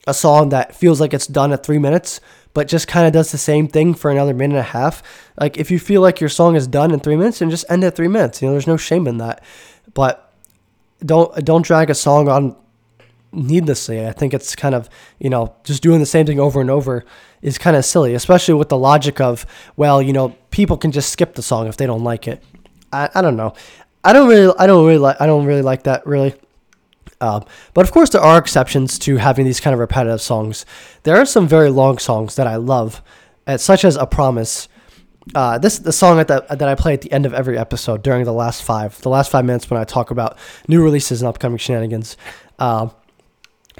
a 0.06 0.14
song 0.14 0.48
that 0.50 0.74
feels 0.74 1.00
like 1.00 1.14
it's 1.14 1.26
done 1.26 1.52
at 1.52 1.64
three 1.64 1.78
minutes, 1.78 2.20
but 2.54 2.68
just 2.68 2.88
kind 2.88 3.06
of 3.06 3.12
does 3.12 3.32
the 3.32 3.38
same 3.38 3.68
thing 3.68 3.94
for 3.94 4.10
another 4.10 4.34
minute 4.34 4.56
and 4.56 4.60
a 4.60 4.70
half. 4.70 5.02
Like 5.38 5.58
if 5.58 5.70
you 5.70 5.78
feel 5.78 6.00
like 6.00 6.20
your 6.20 6.30
song 6.30 6.56
is 6.56 6.66
done 6.66 6.90
in 6.90 7.00
three 7.00 7.16
minutes, 7.16 7.40
and 7.40 7.50
just 7.50 7.64
end 7.68 7.84
at 7.84 7.94
three 7.94 8.08
minutes. 8.08 8.40
You 8.42 8.48
know, 8.48 8.52
there's 8.52 8.66
no 8.66 8.76
shame 8.76 9.06
in 9.06 9.18
that. 9.18 9.42
But 9.94 10.29
don't 11.04 11.44
don't 11.44 11.64
drag 11.64 11.90
a 11.90 11.94
song 11.94 12.28
on 12.28 12.56
needlessly. 13.32 14.06
I 14.06 14.12
think 14.12 14.34
it's 14.34 14.56
kind 14.56 14.74
of 14.74 14.88
you 15.18 15.30
know 15.30 15.54
just 15.64 15.82
doing 15.82 16.00
the 16.00 16.06
same 16.06 16.26
thing 16.26 16.40
over 16.40 16.60
and 16.60 16.70
over 16.70 17.04
is 17.42 17.58
kind 17.58 17.76
of 17.76 17.84
silly, 17.84 18.14
especially 18.14 18.54
with 18.54 18.68
the 18.68 18.78
logic 18.78 19.20
of 19.20 19.46
well, 19.76 20.02
you 20.02 20.12
know, 20.12 20.36
people 20.50 20.76
can 20.76 20.92
just 20.92 21.10
skip 21.10 21.34
the 21.34 21.42
song 21.42 21.66
if 21.66 21.76
they 21.76 21.86
don't 21.86 22.04
like 22.04 22.28
it. 22.28 22.42
I, 22.92 23.08
I 23.14 23.22
don't 23.22 23.36
know. 23.36 23.54
I 24.04 24.12
don't 24.12 24.28
really 24.28 24.54
I 24.58 24.66
don't 24.66 24.86
really 24.86 24.98
like 24.98 25.20
I 25.20 25.26
don't 25.26 25.46
really 25.46 25.62
like 25.62 25.84
that 25.84 26.06
really. 26.06 26.34
Um, 27.22 27.44
but 27.74 27.84
of 27.84 27.92
course, 27.92 28.10
there 28.10 28.22
are 28.22 28.38
exceptions 28.38 28.98
to 29.00 29.18
having 29.18 29.44
these 29.44 29.60
kind 29.60 29.74
of 29.74 29.80
repetitive 29.80 30.22
songs. 30.22 30.64
There 31.02 31.16
are 31.16 31.26
some 31.26 31.46
very 31.46 31.68
long 31.68 31.98
songs 31.98 32.36
that 32.36 32.46
I 32.46 32.56
love, 32.56 33.02
such 33.56 33.84
as 33.84 33.96
"A 33.96 34.06
Promise." 34.06 34.68
Uh, 35.34 35.58
this 35.58 35.78
the 35.78 35.92
song 35.92 36.16
that 36.16 36.28
that 36.28 36.62
I 36.62 36.74
play 36.74 36.94
at 36.94 37.02
the 37.02 37.12
end 37.12 37.26
of 37.26 37.34
every 37.34 37.56
episode 37.56 38.02
during 38.02 38.24
the 38.24 38.32
last 38.32 38.62
five, 38.62 39.00
the 39.02 39.10
last 39.10 39.30
five 39.30 39.44
minutes 39.44 39.70
when 39.70 39.80
I 39.80 39.84
talk 39.84 40.10
about 40.10 40.36
new 40.66 40.82
releases 40.82 41.22
and 41.22 41.28
upcoming 41.28 41.58
shenanigans. 41.58 42.16
Uh, 42.58 42.88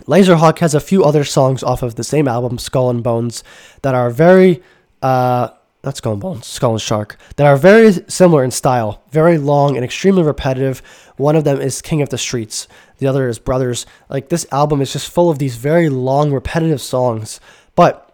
Laserhawk 0.07 0.59
has 0.61 0.75
a 0.75 0.81
few 0.81 1.05
other 1.05 1.25
songs 1.25 1.63
off 1.63 1.83
of 1.83 1.97
the 1.97 2.05
same 2.05 2.29
album, 2.29 2.59
Skull 2.59 2.89
and 2.91 3.03
Bones, 3.03 3.45
that 3.83 3.95
are 3.95 4.11
very 4.11 4.63
uh, 5.03 5.49
not 5.83 5.97
Skull 5.97 6.13
and 6.13 6.23
Bones, 6.23 6.47
Skull 6.47 6.73
and 6.73 6.81
Shark, 6.81 7.17
that 7.37 7.47
are 7.47 7.57
very 7.57 7.93
similar 8.09 8.45
in 8.45 8.51
style, 8.51 9.03
very 9.11 9.39
long 9.39 9.77
and 9.77 9.85
extremely 9.85 10.23
repetitive. 10.23 10.83
One 11.17 11.37
of 11.37 11.45
them 11.45 11.61
is 11.61 11.83
King 11.83 12.01
of 12.03 12.11
the 12.11 12.19
Streets, 12.19 12.69
the 12.99 13.07
other 13.07 13.29
is 13.29 13.39
Brothers. 13.39 13.87
Like 14.09 14.29
this 14.29 14.47
album 14.53 14.81
is 14.81 14.93
just 14.93 15.11
full 15.11 15.31
of 15.31 15.39
these 15.39 15.57
very 15.57 15.89
long, 15.89 16.33
repetitive 16.33 16.81
songs. 16.81 17.41
But 17.75 18.10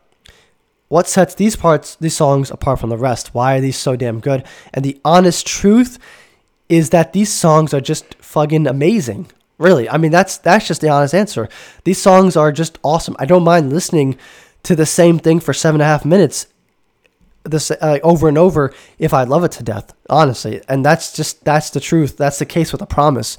what 0.88 1.08
sets 1.08 1.34
these 1.34 1.56
parts, 1.56 1.96
these 1.96 2.16
songs 2.16 2.50
apart 2.50 2.80
from 2.80 2.90
the 2.90 2.96
rest? 2.96 3.34
Why 3.34 3.56
are 3.56 3.60
these 3.60 3.76
so 3.76 3.96
damn 3.96 4.20
good? 4.20 4.44
And 4.72 4.84
the 4.84 5.00
honest 5.04 5.46
truth 5.46 5.98
is 6.68 6.90
that 6.90 7.12
these 7.12 7.32
songs 7.32 7.74
are 7.74 7.80
just 7.80 8.14
fucking 8.16 8.66
amazing. 8.66 9.26
Really, 9.58 9.88
I 9.88 9.96
mean 9.96 10.10
that's 10.10 10.36
that's 10.36 10.68
just 10.68 10.82
the 10.82 10.90
honest 10.90 11.14
answer. 11.14 11.48
These 11.84 12.00
songs 12.00 12.36
are 12.36 12.52
just 12.52 12.78
awesome. 12.82 13.16
I 13.18 13.24
don't 13.24 13.44
mind 13.44 13.72
listening 13.72 14.18
to 14.64 14.76
the 14.76 14.84
same 14.84 15.18
thing 15.18 15.40
for 15.40 15.54
seven 15.54 15.80
and 15.80 15.86
a 15.86 15.90
half 15.90 16.04
minutes, 16.04 16.46
this 17.44 17.70
uh, 17.70 17.98
over 18.02 18.28
and 18.28 18.36
over 18.36 18.74
if 18.98 19.14
I 19.14 19.24
love 19.24 19.44
it 19.44 19.52
to 19.52 19.62
death. 19.62 19.94
Honestly, 20.10 20.60
and 20.68 20.84
that's 20.84 21.14
just 21.14 21.42
that's 21.44 21.70
the 21.70 21.80
truth. 21.80 22.18
That's 22.18 22.38
the 22.38 22.44
case 22.44 22.70
with 22.70 22.82
a 22.82 22.86
promise. 22.86 23.38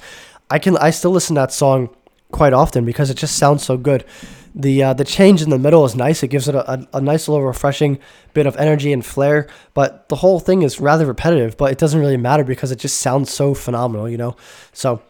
I 0.50 0.58
can 0.58 0.76
I 0.78 0.90
still 0.90 1.12
listen 1.12 1.36
to 1.36 1.42
that 1.42 1.52
song 1.52 1.90
quite 2.32 2.52
often 2.52 2.84
because 2.84 3.10
it 3.10 3.16
just 3.16 3.36
sounds 3.36 3.62
so 3.62 3.76
good. 3.76 4.04
The 4.60 4.82
uh, 4.82 4.92
the 4.92 5.04
change 5.04 5.40
in 5.40 5.50
the 5.50 5.58
middle 5.58 5.84
is 5.84 5.94
nice. 5.94 6.24
It 6.24 6.28
gives 6.28 6.48
it 6.48 6.56
a, 6.56 6.72
a, 6.72 6.88
a, 6.94 7.00
nice 7.00 7.28
little 7.28 7.46
refreshing 7.46 8.00
bit 8.34 8.44
of 8.44 8.56
energy 8.56 8.92
and 8.92 9.06
flair. 9.06 9.46
But 9.72 10.08
the 10.08 10.16
whole 10.16 10.40
thing 10.40 10.62
is 10.62 10.80
rather 10.80 11.06
repetitive. 11.06 11.56
But 11.56 11.70
it 11.70 11.78
doesn't 11.78 12.00
really 12.00 12.16
matter 12.16 12.42
because 12.42 12.72
it 12.72 12.80
just 12.80 12.98
sounds 12.98 13.30
so 13.30 13.54
phenomenal, 13.54 14.08
you 14.08 14.18
know. 14.18 14.36
So 14.72 15.00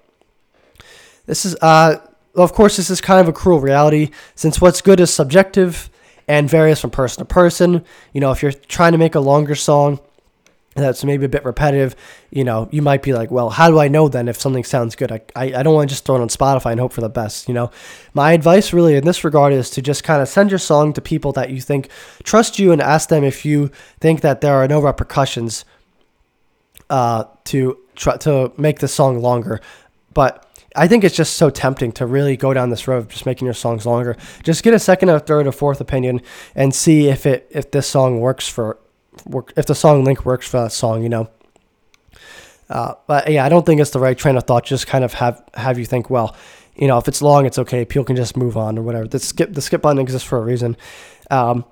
this 1.24 1.46
is, 1.46 1.56
uh, 1.62 1.96
of 2.34 2.52
course, 2.52 2.76
this 2.76 2.90
is 2.90 3.00
kind 3.00 3.20
of 3.20 3.28
a 3.28 3.32
cruel 3.32 3.58
reality 3.58 4.11
since 4.34 4.61
what's 4.61 4.82
good 4.82 5.00
is 5.00 5.12
subjective 5.12 5.88
and 6.28 6.48
varies 6.48 6.78
from 6.78 6.90
person 6.90 7.20
to 7.20 7.24
person. 7.24 7.84
You 8.12 8.20
know, 8.20 8.30
if 8.32 8.42
you're 8.42 8.52
trying 8.52 8.92
to 8.92 8.98
make 8.98 9.14
a 9.14 9.20
longer 9.20 9.54
song 9.54 9.98
that's 10.80 11.04
maybe 11.04 11.24
a 11.24 11.28
bit 11.28 11.44
repetitive, 11.44 11.94
you 12.30 12.44
know, 12.44 12.68
you 12.70 12.82
might 12.82 13.02
be 13.02 13.12
like, 13.12 13.30
well, 13.30 13.50
how 13.50 13.70
do 13.70 13.78
I 13.78 13.88
know 13.88 14.08
then 14.08 14.28
if 14.28 14.40
something 14.40 14.64
sounds 14.64 14.96
good? 14.96 15.12
I, 15.12 15.20
I, 15.34 15.44
I 15.54 15.62
don't 15.62 15.74
want 15.74 15.88
to 15.88 15.94
just 15.94 16.04
throw 16.04 16.16
it 16.16 16.20
on 16.20 16.28
Spotify 16.28 16.72
and 16.72 16.80
hope 16.80 16.92
for 16.92 17.00
the 17.00 17.08
best, 17.08 17.48
you 17.48 17.54
know. 17.54 17.70
My 18.14 18.32
advice 18.32 18.72
really 18.72 18.96
in 18.96 19.04
this 19.04 19.24
regard 19.24 19.52
is 19.52 19.70
to 19.70 19.82
just 19.82 20.04
kind 20.04 20.22
of 20.22 20.28
send 20.28 20.50
your 20.50 20.58
song 20.58 20.92
to 20.94 21.00
people 21.00 21.32
that 21.32 21.50
you 21.50 21.60
think 21.60 21.88
trust 22.22 22.58
you 22.58 22.72
and 22.72 22.80
ask 22.80 23.08
them 23.08 23.24
if 23.24 23.44
you 23.44 23.70
think 24.00 24.20
that 24.20 24.40
there 24.40 24.54
are 24.54 24.68
no 24.68 24.80
repercussions 24.80 25.64
uh, 26.90 27.24
to 27.44 27.78
try 27.96 28.16
to 28.18 28.52
make 28.56 28.78
the 28.78 28.88
song 28.88 29.20
longer. 29.20 29.60
But 30.14 30.44
I 30.76 30.86
think 30.86 31.02
it's 31.02 31.16
just 31.16 31.34
so 31.34 31.50
tempting 31.50 31.92
to 31.92 32.06
really 32.06 32.36
go 32.36 32.54
down 32.54 32.70
this 32.70 32.86
road 32.86 32.98
of 32.98 33.08
just 33.08 33.26
making 33.26 33.46
your 33.46 33.54
songs 33.54 33.84
longer. 33.84 34.16
Just 34.44 34.62
get 34.62 34.74
a 34.74 34.78
second, 34.78 35.10
or 35.10 35.18
third, 35.18 35.46
or 35.46 35.52
fourth 35.52 35.80
opinion 35.80 36.20
and 36.54 36.74
see 36.74 37.08
if 37.08 37.26
it 37.26 37.48
if 37.50 37.70
this 37.70 37.88
song 37.88 38.20
works 38.20 38.48
for 38.48 38.78
work 39.26 39.52
if 39.57 39.66
the 39.66 39.74
song 39.74 40.04
link 40.04 40.24
works 40.24 40.46
for 40.48 40.62
that 40.62 40.72
song. 40.72 41.02
You 41.02 41.09
know. 41.09 41.31
Uh, 42.70 42.94
but 43.07 43.31
yeah, 43.31 43.44
I 43.44 43.48
don't 43.48 43.64
think 43.64 43.81
it's 43.81 43.90
the 43.90 43.98
right 43.98 44.16
train 44.16 44.37
of 44.37 44.44
thought. 44.44 44.64
Just 44.64 44.87
kind 44.87 45.04
of 45.04 45.14
have 45.14 45.42
have 45.54 45.78
you 45.78 45.87
think, 45.87 46.11
well, 46.11 46.37
you 46.76 46.87
know, 46.87 46.98
if 46.98 47.09
it's 47.09 47.22
long, 47.22 47.46
it's 47.46 47.59
okay. 47.59 47.85
People 47.85 48.04
can 48.04 48.16
just 48.16 48.37
move 48.37 48.57
on 48.57 48.78
or 48.78 48.83
whatever. 48.83 49.09
The 49.09 49.18
skip 49.18 49.54
the 49.54 49.62
skip 49.62 49.83
button 49.83 49.98
exists 49.98 50.26
for 50.26 50.38
a 50.38 50.42
reason. 50.42 50.76
Um, 51.31 51.64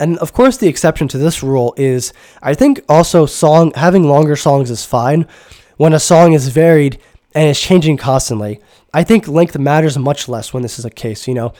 and 0.00 0.18
of 0.18 0.32
course, 0.32 0.56
the 0.56 0.68
exception 0.68 1.08
to 1.08 1.18
this 1.18 1.42
rule 1.42 1.74
is 1.76 2.12
I 2.42 2.54
think 2.54 2.82
also 2.88 3.26
song 3.26 3.72
having 3.74 4.04
longer 4.04 4.36
songs 4.36 4.70
is 4.70 4.84
fine 4.84 5.26
when 5.76 5.92
a 5.92 6.00
song 6.00 6.32
is 6.32 6.48
varied 6.48 6.98
and 7.34 7.48
it's 7.48 7.60
changing 7.60 7.96
constantly. 7.96 8.60
I 8.92 9.02
think 9.02 9.26
length 9.26 9.58
matters 9.58 9.98
much 9.98 10.28
less 10.28 10.52
when 10.52 10.62
this 10.62 10.78
is 10.78 10.84
a 10.84 10.90
case. 10.90 11.26
You 11.26 11.34
know, 11.34 11.52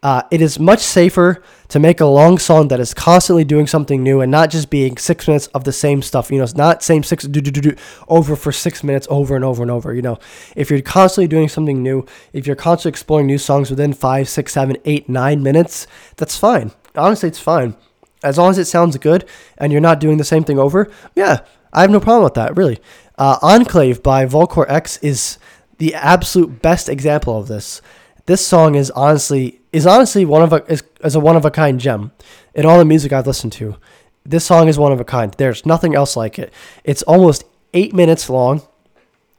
Uh, 0.00 0.22
it 0.30 0.40
is 0.40 0.60
much 0.60 0.78
safer 0.78 1.42
to 1.66 1.80
make 1.80 2.00
a 2.00 2.06
long 2.06 2.38
song 2.38 2.68
that 2.68 2.78
is 2.78 2.94
constantly 2.94 3.42
doing 3.42 3.66
something 3.66 4.00
new 4.00 4.20
and 4.20 4.30
not 4.30 4.48
just 4.48 4.70
being 4.70 4.96
six 4.96 5.26
minutes 5.26 5.48
of 5.48 5.64
the 5.64 5.72
same 5.72 6.02
stuff. 6.02 6.30
You 6.30 6.38
know, 6.38 6.44
it's 6.44 6.54
not 6.54 6.84
same 6.84 7.02
six 7.02 7.24
do 7.24 7.40
do 7.40 7.50
do 7.50 7.60
do 7.60 7.76
over 8.06 8.36
for 8.36 8.52
six 8.52 8.84
minutes 8.84 9.08
over 9.10 9.34
and 9.34 9.44
over 9.44 9.60
and 9.60 9.72
over. 9.72 9.92
You 9.92 10.02
know, 10.02 10.18
if 10.54 10.70
you're 10.70 10.80
constantly 10.82 11.26
doing 11.26 11.48
something 11.48 11.82
new, 11.82 12.06
if 12.32 12.46
you're 12.46 12.54
constantly 12.54 12.90
exploring 12.90 13.26
new 13.26 13.38
songs 13.38 13.70
within 13.70 13.92
five, 13.92 14.28
six, 14.28 14.52
seven, 14.52 14.76
eight, 14.84 15.08
nine 15.08 15.42
minutes, 15.42 15.88
that's 16.16 16.38
fine. 16.38 16.70
Honestly, 16.94 17.28
it's 17.28 17.40
fine 17.40 17.74
as 18.22 18.38
long 18.38 18.50
as 18.50 18.58
it 18.58 18.66
sounds 18.66 18.96
good 18.98 19.24
and 19.58 19.72
you're 19.72 19.80
not 19.80 20.00
doing 20.00 20.18
the 20.18 20.24
same 20.24 20.44
thing 20.44 20.60
over. 20.60 20.90
Yeah, 21.16 21.40
I 21.72 21.80
have 21.82 21.90
no 21.90 22.00
problem 22.00 22.24
with 22.24 22.34
that. 22.34 22.56
Really, 22.56 22.78
uh, 23.16 23.38
Enclave 23.42 24.02
by 24.02 24.26
Volkor 24.26 24.66
X 24.68 24.96
is 24.98 25.38
the 25.78 25.94
absolute 25.94 26.62
best 26.62 26.88
example 26.88 27.36
of 27.36 27.48
this. 27.48 27.82
This 28.26 28.46
song 28.46 28.74
is 28.74 28.90
honestly 28.92 29.57
is 29.72 29.86
honestly 29.86 30.24
one 30.24 30.42
of 30.42 30.52
a 30.52 30.64
is, 30.66 30.82
is 31.04 31.14
a 31.14 31.20
one 31.20 31.36
of 31.36 31.44
a 31.44 31.50
kind 31.50 31.78
gem 31.80 32.12
in 32.54 32.66
all 32.66 32.78
the 32.78 32.84
music 32.84 33.12
I've 33.12 33.26
listened 33.26 33.52
to. 33.54 33.76
This 34.24 34.44
song 34.44 34.68
is 34.68 34.78
one 34.78 34.92
of 34.92 35.00
a 35.00 35.04
kind. 35.04 35.34
There's 35.34 35.64
nothing 35.64 35.94
else 35.94 36.16
like 36.16 36.38
it. 36.38 36.52
It's 36.84 37.02
almost 37.02 37.44
eight 37.74 37.94
minutes 37.94 38.28
long, 38.28 38.62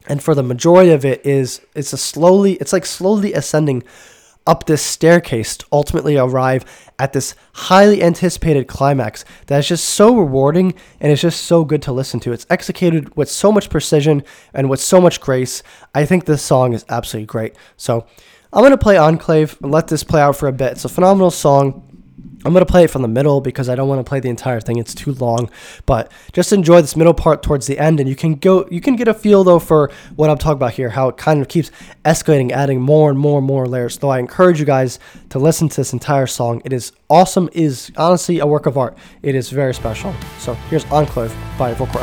and 0.06 0.22
for 0.22 0.34
the 0.34 0.42
majority 0.42 0.90
of 0.90 1.04
it 1.04 1.24
is 1.24 1.60
it's 1.74 1.92
a 1.92 1.98
slowly 1.98 2.54
it's 2.54 2.72
like 2.72 2.86
slowly 2.86 3.32
ascending 3.32 3.82
up 4.46 4.66
this 4.66 4.82
staircase 4.82 5.58
to 5.58 5.66
ultimately 5.70 6.16
arrive 6.16 6.64
at 6.98 7.12
this 7.12 7.34
highly 7.52 8.02
anticipated 8.02 8.66
climax 8.66 9.24
that 9.46 9.58
is 9.58 9.68
just 9.68 9.84
so 9.84 10.16
rewarding 10.16 10.74
and 10.98 11.12
it's 11.12 11.20
just 11.20 11.44
so 11.44 11.64
good 11.64 11.82
to 11.82 11.92
listen 11.92 12.18
to. 12.20 12.32
It's 12.32 12.46
executed 12.48 13.14
with 13.16 13.30
so 13.30 13.52
much 13.52 13.68
precision 13.68 14.24
and 14.54 14.70
with 14.70 14.80
so 14.80 15.00
much 15.00 15.20
grace. 15.20 15.62
I 15.94 16.04
think 16.06 16.24
this 16.24 16.42
song 16.42 16.72
is 16.72 16.84
absolutely 16.88 17.26
great. 17.26 17.54
So 17.76 18.06
I'm 18.52 18.62
going 18.62 18.72
to 18.72 18.78
play 18.78 18.96
Enclave 18.96 19.56
and 19.62 19.70
let 19.70 19.88
this 19.88 20.02
play 20.02 20.20
out 20.20 20.36
for 20.36 20.48
a 20.48 20.52
bit. 20.52 20.72
It's 20.72 20.84
a 20.84 20.88
phenomenal 20.88 21.30
song. 21.30 21.86
I'm 22.44 22.52
going 22.52 22.64
to 22.64 22.70
play 22.70 22.84
it 22.84 22.90
from 22.90 23.02
the 23.02 23.08
middle 23.08 23.40
because 23.42 23.68
I 23.68 23.74
don't 23.74 23.86
want 23.86 24.04
to 24.04 24.08
play 24.08 24.18
the 24.18 24.30
entire 24.30 24.60
thing. 24.60 24.78
It's 24.78 24.94
too 24.94 25.12
long. 25.12 25.50
But 25.84 26.10
just 26.32 26.52
enjoy 26.52 26.80
this 26.80 26.96
middle 26.96 27.12
part 27.12 27.42
towards 27.42 27.66
the 27.66 27.78
end 27.78 28.00
and 28.00 28.08
you 28.08 28.16
can 28.16 28.36
go 28.36 28.66
you 28.70 28.80
can 28.80 28.96
get 28.96 29.08
a 29.08 29.14
feel 29.14 29.44
though 29.44 29.58
for 29.58 29.90
what 30.16 30.30
I'm 30.30 30.38
talking 30.38 30.56
about 30.56 30.72
here, 30.72 30.88
how 30.88 31.08
it 31.08 31.16
kind 31.16 31.42
of 31.42 31.48
keeps 31.48 31.70
escalating, 32.04 32.50
adding 32.50 32.80
more 32.80 33.10
and 33.10 33.18
more 33.18 33.38
and 33.38 33.46
more 33.46 33.66
layers. 33.66 33.98
Though 33.98 34.08
I 34.08 34.18
encourage 34.18 34.58
you 34.58 34.66
guys 34.66 34.98
to 35.28 35.38
listen 35.38 35.68
to 35.68 35.76
this 35.76 35.92
entire 35.92 36.26
song. 36.26 36.62
It 36.64 36.72
is 36.72 36.92
awesome, 37.10 37.48
it 37.52 37.62
is 37.62 37.92
honestly 37.96 38.38
a 38.38 38.46
work 38.46 38.66
of 38.66 38.78
art. 38.78 38.96
It 39.22 39.34
is 39.34 39.50
very 39.50 39.74
special. 39.74 40.14
So 40.38 40.54
here's 40.70 40.86
Enclave 40.86 41.34
by 41.58 41.74
Volkor 41.74 42.00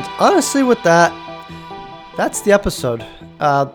And 0.00 0.08
honestly, 0.18 0.62
with 0.62 0.82
that, 0.84 1.12
that's 2.16 2.40
the 2.40 2.52
episode. 2.52 3.04
Uh, 3.38 3.70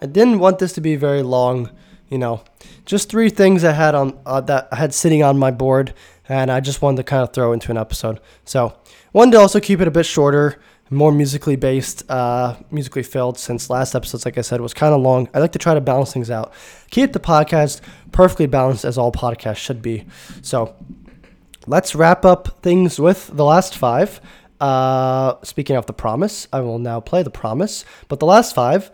I 0.00 0.06
didn't 0.06 0.40
want 0.40 0.58
this 0.58 0.72
to 0.72 0.80
be 0.80 0.96
very 0.96 1.22
long, 1.22 1.70
you 2.08 2.18
know. 2.18 2.42
Just 2.84 3.08
three 3.08 3.30
things 3.30 3.62
I 3.62 3.70
had 3.70 3.94
on 3.94 4.18
uh, 4.26 4.40
that 4.40 4.66
I 4.72 4.74
had 4.74 4.92
sitting 4.92 5.22
on 5.22 5.38
my 5.38 5.52
board, 5.52 5.94
and 6.28 6.50
I 6.50 6.58
just 6.58 6.82
wanted 6.82 6.96
to 6.96 7.02
kind 7.04 7.22
of 7.22 7.32
throw 7.32 7.52
into 7.52 7.70
an 7.70 7.76
episode. 7.76 8.18
So 8.44 8.76
wanted 9.12 9.32
to 9.32 9.38
also 9.38 9.60
keep 9.60 9.80
it 9.80 9.86
a 9.86 9.92
bit 9.92 10.04
shorter, 10.04 10.60
more 10.90 11.12
musically 11.12 11.54
based, 11.54 12.10
uh, 12.10 12.56
musically 12.72 13.04
filled. 13.04 13.38
Since 13.38 13.70
last 13.70 13.94
episodes, 13.94 14.24
like 14.24 14.38
I 14.38 14.40
said, 14.40 14.60
was 14.60 14.74
kind 14.74 14.92
of 14.92 15.00
long. 15.00 15.28
I 15.32 15.38
like 15.38 15.52
to 15.52 15.60
try 15.60 15.74
to 15.74 15.80
balance 15.80 16.12
things 16.12 16.28
out. 16.28 16.52
Keep 16.90 17.12
the 17.12 17.20
podcast 17.20 17.82
perfectly 18.10 18.46
balanced 18.46 18.84
as 18.84 18.98
all 18.98 19.12
podcasts 19.12 19.58
should 19.58 19.80
be. 19.80 20.06
So 20.42 20.74
let's 21.68 21.94
wrap 21.94 22.24
up 22.24 22.60
things 22.62 22.98
with 22.98 23.28
the 23.28 23.44
last 23.44 23.76
five. 23.76 24.20
Uh, 24.62 25.42
speaking 25.42 25.74
of 25.74 25.86
the 25.86 25.92
promise, 25.92 26.46
I 26.52 26.60
will 26.60 26.78
now 26.78 27.00
play 27.00 27.24
the 27.24 27.30
promise. 27.30 27.84
But 28.06 28.20
the 28.20 28.26
last 28.26 28.54
five, 28.54 28.92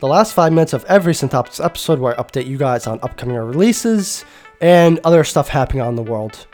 the 0.00 0.06
last 0.06 0.34
five 0.34 0.52
minutes 0.52 0.74
of 0.74 0.84
every 0.84 1.14
Synthoptics 1.14 1.58
episode 1.64 2.00
where 2.00 2.12
I 2.12 2.22
update 2.22 2.46
you 2.46 2.58
guys 2.58 2.86
on 2.86 3.00
upcoming 3.02 3.36
releases 3.36 4.26
and 4.60 5.00
other 5.04 5.24
stuff 5.24 5.48
happening 5.48 5.80
on 5.80 5.96
the 5.96 6.02
world. 6.02 6.46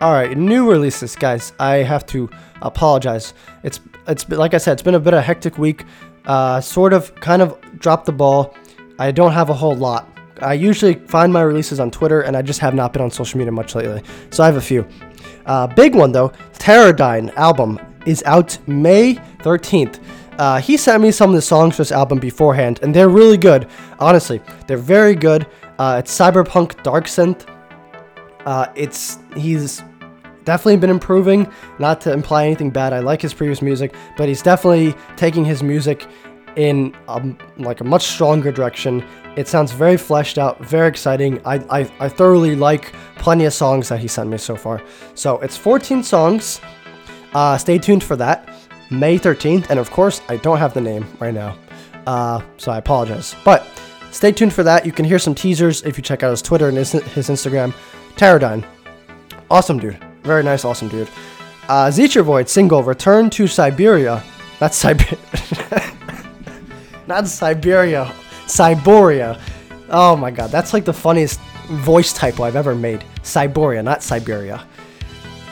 All 0.00 0.12
right, 0.12 0.36
new 0.36 0.68
releases, 0.68 1.14
guys. 1.14 1.52
I 1.60 1.76
have 1.76 2.04
to 2.06 2.28
apologize. 2.60 3.32
It's 3.62 3.78
it's 4.08 4.24
been- 4.24 4.38
like 4.38 4.54
I 4.54 4.58
said, 4.58 4.72
it's 4.74 4.82
been 4.82 4.94
a 4.94 5.00
bit 5.00 5.14
of 5.14 5.18
a 5.18 5.22
hectic 5.22 5.58
week. 5.58 5.84
Uh, 6.26 6.60
sort 6.60 6.92
of, 6.92 7.14
kind 7.16 7.42
of 7.42 7.56
dropped 7.78 8.06
the 8.06 8.12
ball. 8.12 8.54
I 8.98 9.10
don't 9.10 9.32
have 9.32 9.50
a 9.50 9.54
whole 9.54 9.74
lot. 9.76 10.08
I 10.40 10.54
usually 10.54 10.94
find 10.94 11.32
my 11.32 11.42
releases 11.42 11.80
on 11.80 11.90
Twitter, 11.90 12.22
and 12.22 12.36
I 12.36 12.42
just 12.42 12.60
have 12.60 12.74
not 12.74 12.92
been 12.92 13.02
on 13.02 13.10
social 13.10 13.38
media 13.38 13.52
much 13.52 13.74
lately. 13.74 14.02
So 14.30 14.42
I 14.42 14.46
have 14.46 14.56
a 14.56 14.60
few. 14.60 14.86
Uh, 15.46 15.66
big 15.66 15.94
one 15.94 16.12
though, 16.12 16.32
Pterodyne 16.54 17.34
album 17.36 17.78
is 18.06 18.22
out 18.24 18.56
May 18.66 19.14
13th. 19.40 20.00
Uh, 20.38 20.60
he 20.60 20.76
sent 20.76 21.02
me 21.02 21.10
some 21.12 21.30
of 21.30 21.36
the 21.36 21.42
songs 21.42 21.76
for 21.76 21.82
this 21.82 21.92
album 21.92 22.18
beforehand, 22.18 22.80
and 22.82 22.94
they're 22.94 23.08
really 23.08 23.36
good. 23.36 23.68
Honestly, 24.00 24.40
they're 24.66 24.76
very 24.76 25.14
good. 25.14 25.46
Uh, 25.78 25.96
it's 26.00 26.16
cyberpunk 26.16 26.82
dark 26.82 27.04
synth. 27.04 27.46
Uh, 28.44 28.66
it's 28.74 29.18
he's 29.36 29.82
definitely 30.44 30.76
been 30.76 30.90
improving. 30.90 31.50
Not 31.78 32.00
to 32.02 32.12
imply 32.12 32.46
anything 32.46 32.70
bad, 32.70 32.92
I 32.92 33.00
like 33.00 33.20
his 33.22 33.34
previous 33.34 33.62
music, 33.62 33.94
but 34.16 34.28
he's 34.28 34.42
definitely 34.42 34.94
taking 35.16 35.44
his 35.44 35.62
music 35.62 36.06
in 36.56 36.94
um, 37.08 37.36
like 37.58 37.80
a 37.80 37.84
much 37.84 38.04
stronger 38.06 38.52
direction. 38.52 39.04
It 39.36 39.48
sounds 39.48 39.72
very 39.72 39.96
fleshed 39.96 40.38
out, 40.38 40.64
very 40.64 40.88
exciting. 40.88 41.40
I, 41.44 41.56
I, 41.70 41.92
I 41.98 42.08
thoroughly 42.08 42.54
like 42.54 42.92
plenty 43.16 43.44
of 43.44 43.52
songs 43.52 43.88
that 43.88 43.98
he 43.98 44.08
sent 44.08 44.30
me 44.30 44.38
so 44.38 44.56
far. 44.56 44.82
So 45.14 45.38
it's 45.40 45.56
14 45.56 46.02
songs. 46.02 46.60
Uh, 47.32 47.58
stay 47.58 47.78
tuned 47.78 48.04
for 48.04 48.16
that. 48.16 48.48
May 48.90 49.18
13th, 49.18 49.70
and 49.70 49.78
of 49.78 49.90
course, 49.90 50.20
I 50.28 50.36
don't 50.36 50.58
have 50.58 50.74
the 50.74 50.80
name 50.80 51.06
right 51.18 51.34
now, 51.34 51.58
uh, 52.06 52.42
so 52.58 52.70
I 52.70 52.78
apologize. 52.78 53.34
But 53.44 53.66
stay 54.12 54.30
tuned 54.30 54.52
for 54.52 54.62
that. 54.62 54.86
You 54.86 54.92
can 54.92 55.04
hear 55.04 55.18
some 55.18 55.34
teasers 55.34 55.82
if 55.82 55.96
you 55.96 56.02
check 56.02 56.22
out 56.22 56.30
his 56.30 56.42
Twitter 56.42 56.68
and 56.68 56.76
his, 56.76 56.92
his 56.92 57.28
Instagram. 57.28 57.74
Pterodyne. 58.14 58.64
Awesome 59.50 59.78
dude. 59.78 60.13
Very 60.24 60.42
nice, 60.42 60.64
awesome 60.64 60.88
dude. 60.88 61.08
Uh, 61.68 61.90
single 61.90 62.82
Return 62.82 63.30
to 63.30 63.46
Siberia. 63.46 64.22
That's 64.58 64.76
Siberia. 64.76 65.18
Not 67.06 67.26
Siberia. 67.28 68.12
Siberia. 68.46 69.40
Oh 69.90 70.16
my 70.16 70.30
god, 70.30 70.50
that's 70.50 70.72
like 70.72 70.84
the 70.84 70.92
funniest 70.92 71.40
voice 71.68 72.12
typo 72.12 72.44
I've 72.44 72.56
ever 72.56 72.74
made. 72.74 73.04
Siberia, 73.22 73.82
not 73.82 74.02
Siberia. 74.02 74.66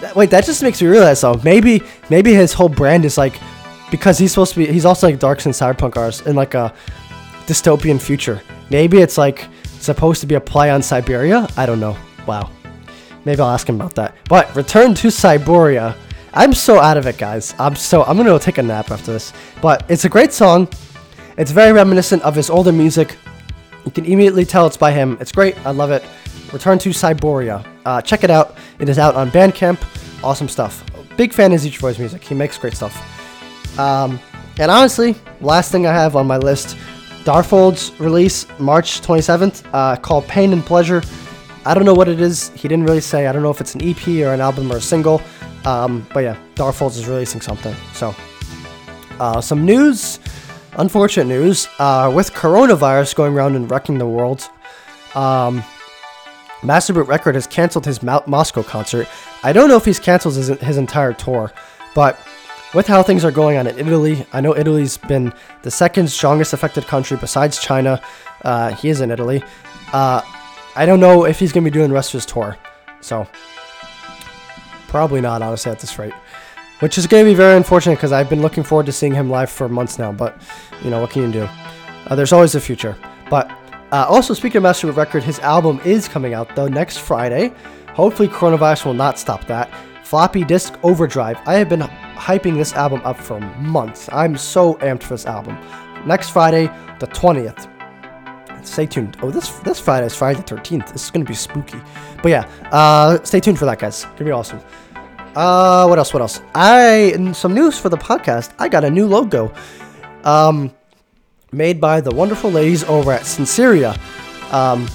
That- 0.00 0.16
Wait, 0.16 0.30
that 0.30 0.44
just 0.44 0.62
makes 0.62 0.80
me 0.82 0.88
realize 0.88 1.20
though. 1.20 1.40
Maybe 1.44 1.82
maybe 2.11 2.35
his 2.35 2.52
whole 2.52 2.68
brand 2.68 3.04
is 3.04 3.16
like 3.18 3.35
because 3.90 4.18
he's 4.18 4.32
supposed 4.32 4.54
to 4.54 4.61
be 4.61 4.66
he's 4.72 4.85
also 4.87 5.06
like 5.08 5.18
dark 5.18 5.44
and 5.44 5.54
cyberpunk 5.54 5.96
artist 5.96 6.26
in 6.26 6.35
like 6.37 6.54
a 6.54 6.72
dystopian 7.46 8.00
future. 8.00 8.40
Maybe 8.70 8.98
it's 8.98 9.18
like 9.18 9.46
supposed 9.78 10.20
to 10.22 10.26
be 10.26 10.35
a 10.35 10.40
play 10.40 10.70
on 10.70 10.82
Siberia. 10.82 11.46
I 11.56 11.66
don't 11.66 11.80
know. 11.80 11.96
Wow. 12.26 12.50
Maybe 13.24 13.40
I'll 13.40 13.50
ask 13.50 13.68
him 13.68 13.76
about 13.76 13.94
that. 13.94 14.14
But 14.28 14.54
return 14.54 14.94
to 14.94 15.11
Siberia. 15.11 15.96
I'm 16.35 16.54
so 16.54 16.80
out 16.80 16.96
of 16.96 17.06
it, 17.06 17.18
guys. 17.18 17.54
I'm 17.58 17.76
so 17.76 18.02
I'm 18.04 18.16
gonna 18.16 18.30
go 18.30 18.38
take 18.38 18.58
a 18.58 18.62
nap 18.62 18.90
after 18.90 19.12
this. 19.12 19.32
But 19.61 19.85
it's 19.90 20.04
a 20.04 20.08
great 20.08 20.32
song. 20.32 20.68
It's 21.37 21.50
very 21.50 21.72
reminiscent 21.72 22.22
of 22.22 22.35
his 22.35 22.50
older 22.50 22.72
music. 22.72 23.16
You 23.85 23.90
can 23.90 24.04
immediately 24.04 24.44
tell 24.44 24.66
it's 24.66 24.76
by 24.76 24.92
him. 24.92 25.16
It's 25.20 25.32
great. 25.32 25.56
I 25.66 25.70
love 25.70 25.90
it. 25.90 26.04
Return 26.52 26.78
to 26.80 26.92
Siberia. 26.92 27.64
Uh, 27.85 28.00
check 28.00 28.24
it 28.24 28.30
out. 28.30 28.56
It 28.78 28.88
is 28.88 28.98
out 28.98 29.14
on 29.14 29.30
Bandcamp. 29.30 29.82
Awesome 30.22 30.48
stuff. 30.48 30.85
Big 31.16 31.32
fan 31.32 31.52
of 31.52 31.61
Zeech 31.61 31.80
Boy's 31.80 31.98
music. 31.98 32.22
He 32.22 32.35
makes 32.35 32.56
great 32.58 32.74
stuff. 32.74 33.78
Um, 33.78 34.20
and 34.58 34.70
honestly, 34.70 35.16
last 35.40 35.72
thing 35.72 35.87
I 35.87 35.92
have 35.92 36.14
on 36.14 36.26
my 36.26 36.37
list, 36.37 36.76
Darfold's 37.24 37.98
release 37.98 38.46
March 38.58 39.00
27th, 39.00 39.64
uh, 39.72 39.96
called 39.96 40.26
Pain 40.28 40.52
and 40.52 40.64
Pleasure. 40.64 41.02
I 41.64 41.75
don't 41.75 41.85
know 41.85 41.94
what 41.94 42.09
it 42.09 42.20
is. 42.20 42.51
He 42.51 42.68
didn't 42.68 42.85
really 42.85 43.01
say. 43.01 43.27
I 43.27 43.33
don't 43.33 43.42
know 43.42 43.51
if 43.51 43.61
it's 43.61 43.75
an 43.75 43.83
EP 43.83 44.07
or 44.27 44.33
an 44.33 44.40
album 44.40 44.72
or 44.72 44.76
a 44.76 44.80
single. 44.80 45.22
Um, 45.64 46.07
but 46.12 46.20
yeah, 46.20 46.36
Darfolds 46.57 46.97
is 46.99 47.07
releasing 47.07 47.41
something. 47.41 47.74
So, 47.95 48.14
uh, 49.20 49.41
some 49.41 49.64
news, 49.64 50.18
unfortunate 50.72 51.26
news, 51.26 51.68
uh, 51.78 52.11
with 52.14 52.32
coronavirus 52.32 53.14
going 53.14 53.34
around 53.34 53.55
and 53.55 53.70
wrecking 53.70 53.99
the 53.99 54.07
world. 54.07 54.49
Um, 55.14 55.62
Master 56.64 56.93
Boot 56.93 57.07
Record 57.07 57.34
has 57.36 57.47
canceled 57.47 57.84
his 57.84 58.03
Mo- 58.03 58.24
Moscow 58.26 58.62
concert. 58.62 59.09
I 59.45 59.53
don't 59.53 59.68
know 59.68 59.76
if 59.76 59.84
he's 59.84 59.99
canceled 59.99 60.34
his, 60.36 60.49
his 60.49 60.76
entire 60.76 61.12
tour, 61.12 61.53
but 61.95 62.18
with 62.74 62.86
how 62.86 63.03
things 63.03 63.24
are 63.24 63.30
going 63.30 63.57
on 63.59 63.66
in 63.66 63.78
Italy, 63.78 64.26
I 64.32 64.41
know 64.41 64.57
Italy's 64.57 64.97
been 64.97 65.32
the 65.62 65.70
second 65.70 66.09
strongest 66.09 66.53
affected 66.53 66.86
country 66.86 67.16
besides 67.16 67.61
China. 67.61 68.01
Uh, 68.43 68.70
he 68.74 68.89
is 68.89 69.01
in 69.01 69.11
Italy. 69.11 69.45
Uh, 69.93 70.22
I 70.75 70.87
don't 70.87 71.01
know 71.01 71.25
if 71.27 71.39
he's 71.39 71.53
going 71.53 71.64
to 71.64 71.70
be 71.70 71.75
doing 71.75 71.89
the 71.89 71.95
rest 71.95 72.11
of 72.11 72.18
his 72.18 72.27
tour. 72.27 72.57
So, 73.01 73.27
probably 74.89 75.20
not, 75.20 75.43
honestly, 75.43 75.70
at 75.70 75.81
this 75.81 75.99
rate. 75.99 76.14
Which 76.81 76.99
is 76.99 77.07
going 77.07 77.25
to 77.25 77.31
be 77.31 77.35
very 77.35 77.57
unfortunate 77.57 77.97
because 77.97 78.12
I've 78.12 78.29
been 78.29 78.43
looking 78.43 78.64
forward 78.64 78.87
to 78.87 78.93
seeing 78.93 79.14
him 79.14 79.31
live 79.31 79.51
for 79.51 79.68
months 79.68 79.99
now. 79.99 80.12
But, 80.12 80.41
you 80.83 80.91
know, 80.91 81.01
what 81.01 81.11
can 81.11 81.23
you 81.23 81.33
do? 81.33 81.49
Uh, 82.07 82.16
there's 82.16 82.33
always 82.33 82.55
a 82.55 82.61
future. 82.61 82.97
But 83.31 83.51
uh, 83.93 84.07
also, 84.09 84.35
speaking 84.35 84.57
of 84.57 84.62
Master 84.62 84.87
Boot 84.87 84.97
Record, 84.97 85.23
his 85.23 85.39
album 85.41 85.81
is 85.85 86.09
coming 86.09 86.35
out, 86.35 86.55
though, 86.57 86.68
next 86.68 86.99
Friday. 86.99 87.53
Hopefully, 87.89 88.29
coronavirus 88.29 88.87
will 88.87 88.95
not 88.95 89.18
stop 89.18 89.47
that. 89.47 89.70
Floppy 90.03 90.45
Disk 90.45 90.75
Overdrive. 90.83 91.39
I 91.47 91.55
have 91.55 91.68
been 91.68 91.81
hyping 91.81 92.57
this 92.57 92.73
album 92.73 93.01
up 93.05 93.18
for 93.18 93.41
months. 93.41 94.09
I'm 94.12 94.37
so 94.37 94.75
amped 94.75 95.03
for 95.03 95.14
this 95.14 95.27
album. 95.27 95.59
Next 96.07 96.31
Friday, 96.31 96.66
the 96.99 97.07
20th. 97.07 97.72
Stay 98.62 98.86
tuned. 98.86 99.16
Oh, 99.22 99.30
this 99.30 99.50
this 99.60 99.80
Friday 99.80 100.06
is 100.06 100.14
Friday 100.14 100.40
the 100.40 100.44
13th. 100.44 100.92
This 100.92 101.04
is 101.04 101.10
going 101.10 101.24
to 101.24 101.28
be 101.28 101.34
spooky. 101.34 101.80
But 102.22 102.28
yeah, 102.28 102.48
uh, 102.70 103.22
stay 103.24 103.40
tuned 103.40 103.58
for 103.58 103.64
that, 103.66 103.78
guys. 103.78 104.04
It's 104.04 104.18
to 104.18 104.24
be 104.24 104.30
awesome. 104.30 104.60
Uh, 105.34 105.86
what 105.86 105.98
else? 105.98 106.12
What 106.12 106.20
else? 106.20 106.40
I 106.54 107.32
some 107.32 107.54
news 107.54 107.78
for 107.78 107.88
the 107.88 107.96
podcast. 107.96 108.52
I 108.58 108.68
got 108.68 108.84
a 108.84 108.90
new 108.90 109.06
logo, 109.06 109.52
um, 110.24 110.72
made 111.50 111.80
by 111.80 112.00
the 112.00 112.14
wonderful 112.14 112.50
ladies 112.50 112.84
over 112.84 113.12
at 113.12 113.22
Sinceria. 113.22 113.98
Um, 114.52 114.86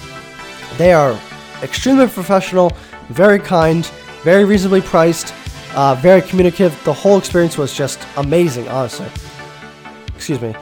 they 0.77 0.93
are 0.93 1.19
extremely 1.63 2.07
professional, 2.07 2.71
very 3.09 3.39
kind, 3.39 3.85
very 4.23 4.45
reasonably 4.45 4.81
priced, 4.81 5.33
uh, 5.75 5.95
very 5.95 6.21
communicative. 6.21 6.79
The 6.83 6.93
whole 6.93 7.17
experience 7.17 7.57
was 7.57 7.73
just 7.73 7.99
amazing, 8.15 8.67
honestly. 8.69 9.07
Excuse 10.15 10.39
me. 10.39 10.55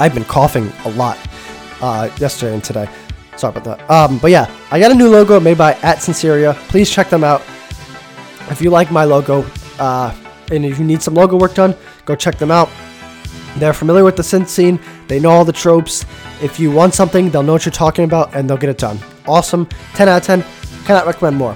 I've 0.00 0.14
been 0.14 0.24
coughing 0.24 0.72
a 0.86 0.90
lot 0.92 1.18
uh, 1.82 2.08
yesterday 2.18 2.54
and 2.54 2.64
today. 2.64 2.88
Sorry 3.36 3.54
about 3.54 3.64
that. 3.64 3.90
Um, 3.90 4.18
but 4.18 4.30
yeah, 4.30 4.50
I 4.70 4.80
got 4.80 4.90
a 4.90 4.94
new 4.94 5.08
logo 5.08 5.38
made 5.38 5.58
by 5.58 5.74
at 5.74 5.98
Sinceria. 5.98 6.54
Please 6.68 6.90
check 6.90 7.10
them 7.10 7.22
out. 7.22 7.42
If 8.50 8.62
you 8.62 8.70
like 8.70 8.90
my 8.90 9.04
logo, 9.04 9.44
uh, 9.78 10.14
and 10.50 10.64
if 10.64 10.78
you 10.78 10.86
need 10.86 11.02
some 11.02 11.14
logo 11.14 11.36
work 11.36 11.54
done, 11.54 11.76
go 12.06 12.16
check 12.16 12.38
them 12.38 12.50
out. 12.50 12.70
They're 13.56 13.74
familiar 13.74 14.02
with 14.02 14.16
the 14.16 14.22
synth 14.22 14.48
scene. 14.48 14.80
They 15.06 15.20
know 15.20 15.30
all 15.30 15.44
the 15.44 15.52
tropes. 15.52 16.06
If 16.42 16.58
you 16.58 16.70
want 16.70 16.94
something, 16.94 17.28
they'll 17.28 17.42
know 17.42 17.52
what 17.52 17.66
you're 17.66 17.72
talking 17.72 18.04
about, 18.04 18.34
and 18.34 18.48
they'll 18.48 18.56
get 18.56 18.70
it 18.70 18.78
done. 18.78 18.98
Awesome. 19.28 19.66
10 19.94 20.08
out 20.08 20.22
of 20.22 20.26
10. 20.42 20.44
Cannot 20.86 21.04
recommend 21.04 21.36
more. 21.36 21.54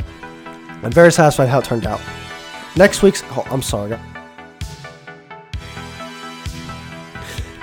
I'm 0.82 0.92
very 0.92 1.10
satisfied 1.10 1.48
how 1.48 1.60
it 1.60 1.64
turned 1.64 1.86
out. 1.86 2.00
Next 2.76 3.02
week's. 3.02 3.22
Oh, 3.30 3.46
I'm 3.50 3.62
sorry. 3.62 3.98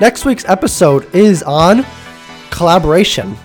Next 0.02 0.26
week's 0.26 0.46
episode 0.46 1.14
is 1.14 1.44
on 1.44 1.86
collaboration. 2.50 3.38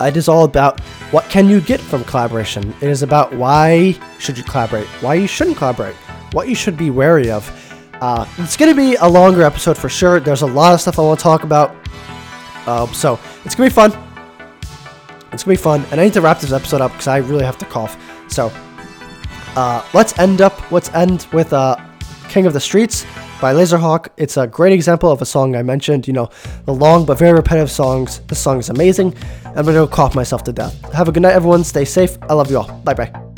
It 0.00 0.16
is 0.16 0.28
all 0.28 0.44
about 0.44 0.78
what 1.10 1.24
can 1.24 1.48
you 1.48 1.60
get 1.60 1.80
from 1.80 2.04
collaboration. 2.04 2.72
It 2.80 2.88
is 2.88 3.02
about 3.02 3.34
why 3.34 3.98
should 4.20 4.38
you 4.38 4.44
collaborate, 4.44 4.86
why 5.02 5.14
you 5.14 5.26
shouldn't 5.26 5.56
collaborate, 5.56 5.96
what 6.30 6.48
you 6.48 6.54
should 6.54 6.76
be 6.76 6.90
wary 6.90 7.32
of. 7.32 7.50
Uh, 8.00 8.26
it's 8.38 8.56
going 8.56 8.70
to 8.70 8.76
be 8.76 8.94
a 8.94 9.08
longer 9.08 9.42
episode 9.42 9.76
for 9.76 9.88
sure. 9.88 10.20
There's 10.20 10.42
a 10.42 10.46
lot 10.46 10.72
of 10.72 10.80
stuff 10.82 11.00
I 11.00 11.02
want 11.02 11.18
to 11.18 11.22
talk 11.24 11.42
about. 11.42 11.74
Um, 12.68 12.94
so 12.94 13.18
it's 13.44 13.56
going 13.56 13.68
to 13.68 13.74
be 13.74 13.74
fun. 13.74 13.90
It's 15.32 15.42
going 15.42 15.56
to 15.56 15.60
be 15.60 15.64
fun. 15.64 15.84
And 15.90 16.00
I 16.00 16.04
need 16.04 16.12
to 16.12 16.20
wrap 16.20 16.38
this 16.38 16.52
episode 16.52 16.80
up 16.80 16.92
because 16.92 17.08
I 17.08 17.16
really 17.16 17.44
have 17.44 17.58
to 17.58 17.64
cough. 17.64 18.00
So 18.28 18.52
uh, 19.56 19.84
let's 19.94 20.16
end 20.16 20.42
up, 20.42 20.70
let's 20.70 20.90
end 20.90 21.26
with 21.32 21.52
uh, 21.52 21.74
King 22.28 22.46
of 22.46 22.52
the 22.52 22.60
Streets 22.60 23.04
by 23.40 23.54
Lazerhawk. 23.54 24.08
It's 24.16 24.36
a 24.36 24.46
great 24.46 24.72
example 24.72 25.10
of 25.10 25.22
a 25.22 25.26
song 25.26 25.56
I 25.56 25.62
mentioned, 25.62 26.06
you 26.06 26.12
know, 26.12 26.28
the 26.66 26.74
long 26.74 27.06
but 27.06 27.18
very 27.18 27.32
repetitive 27.32 27.70
songs. 27.70 28.20
This 28.28 28.38
song 28.38 28.58
is 28.58 28.68
amazing. 28.68 29.14
I'm 29.44 29.64
going 29.64 29.76
to 29.76 29.86
cough 29.86 30.14
myself 30.14 30.44
to 30.44 30.52
death. 30.52 30.78
Have 30.92 31.08
a 31.08 31.12
good 31.12 31.22
night, 31.22 31.32
everyone. 31.32 31.64
Stay 31.64 31.84
safe. 31.84 32.18
I 32.28 32.34
love 32.34 32.50
you 32.50 32.58
all. 32.58 32.70
Bye 32.84 32.94
bye. 32.94 33.29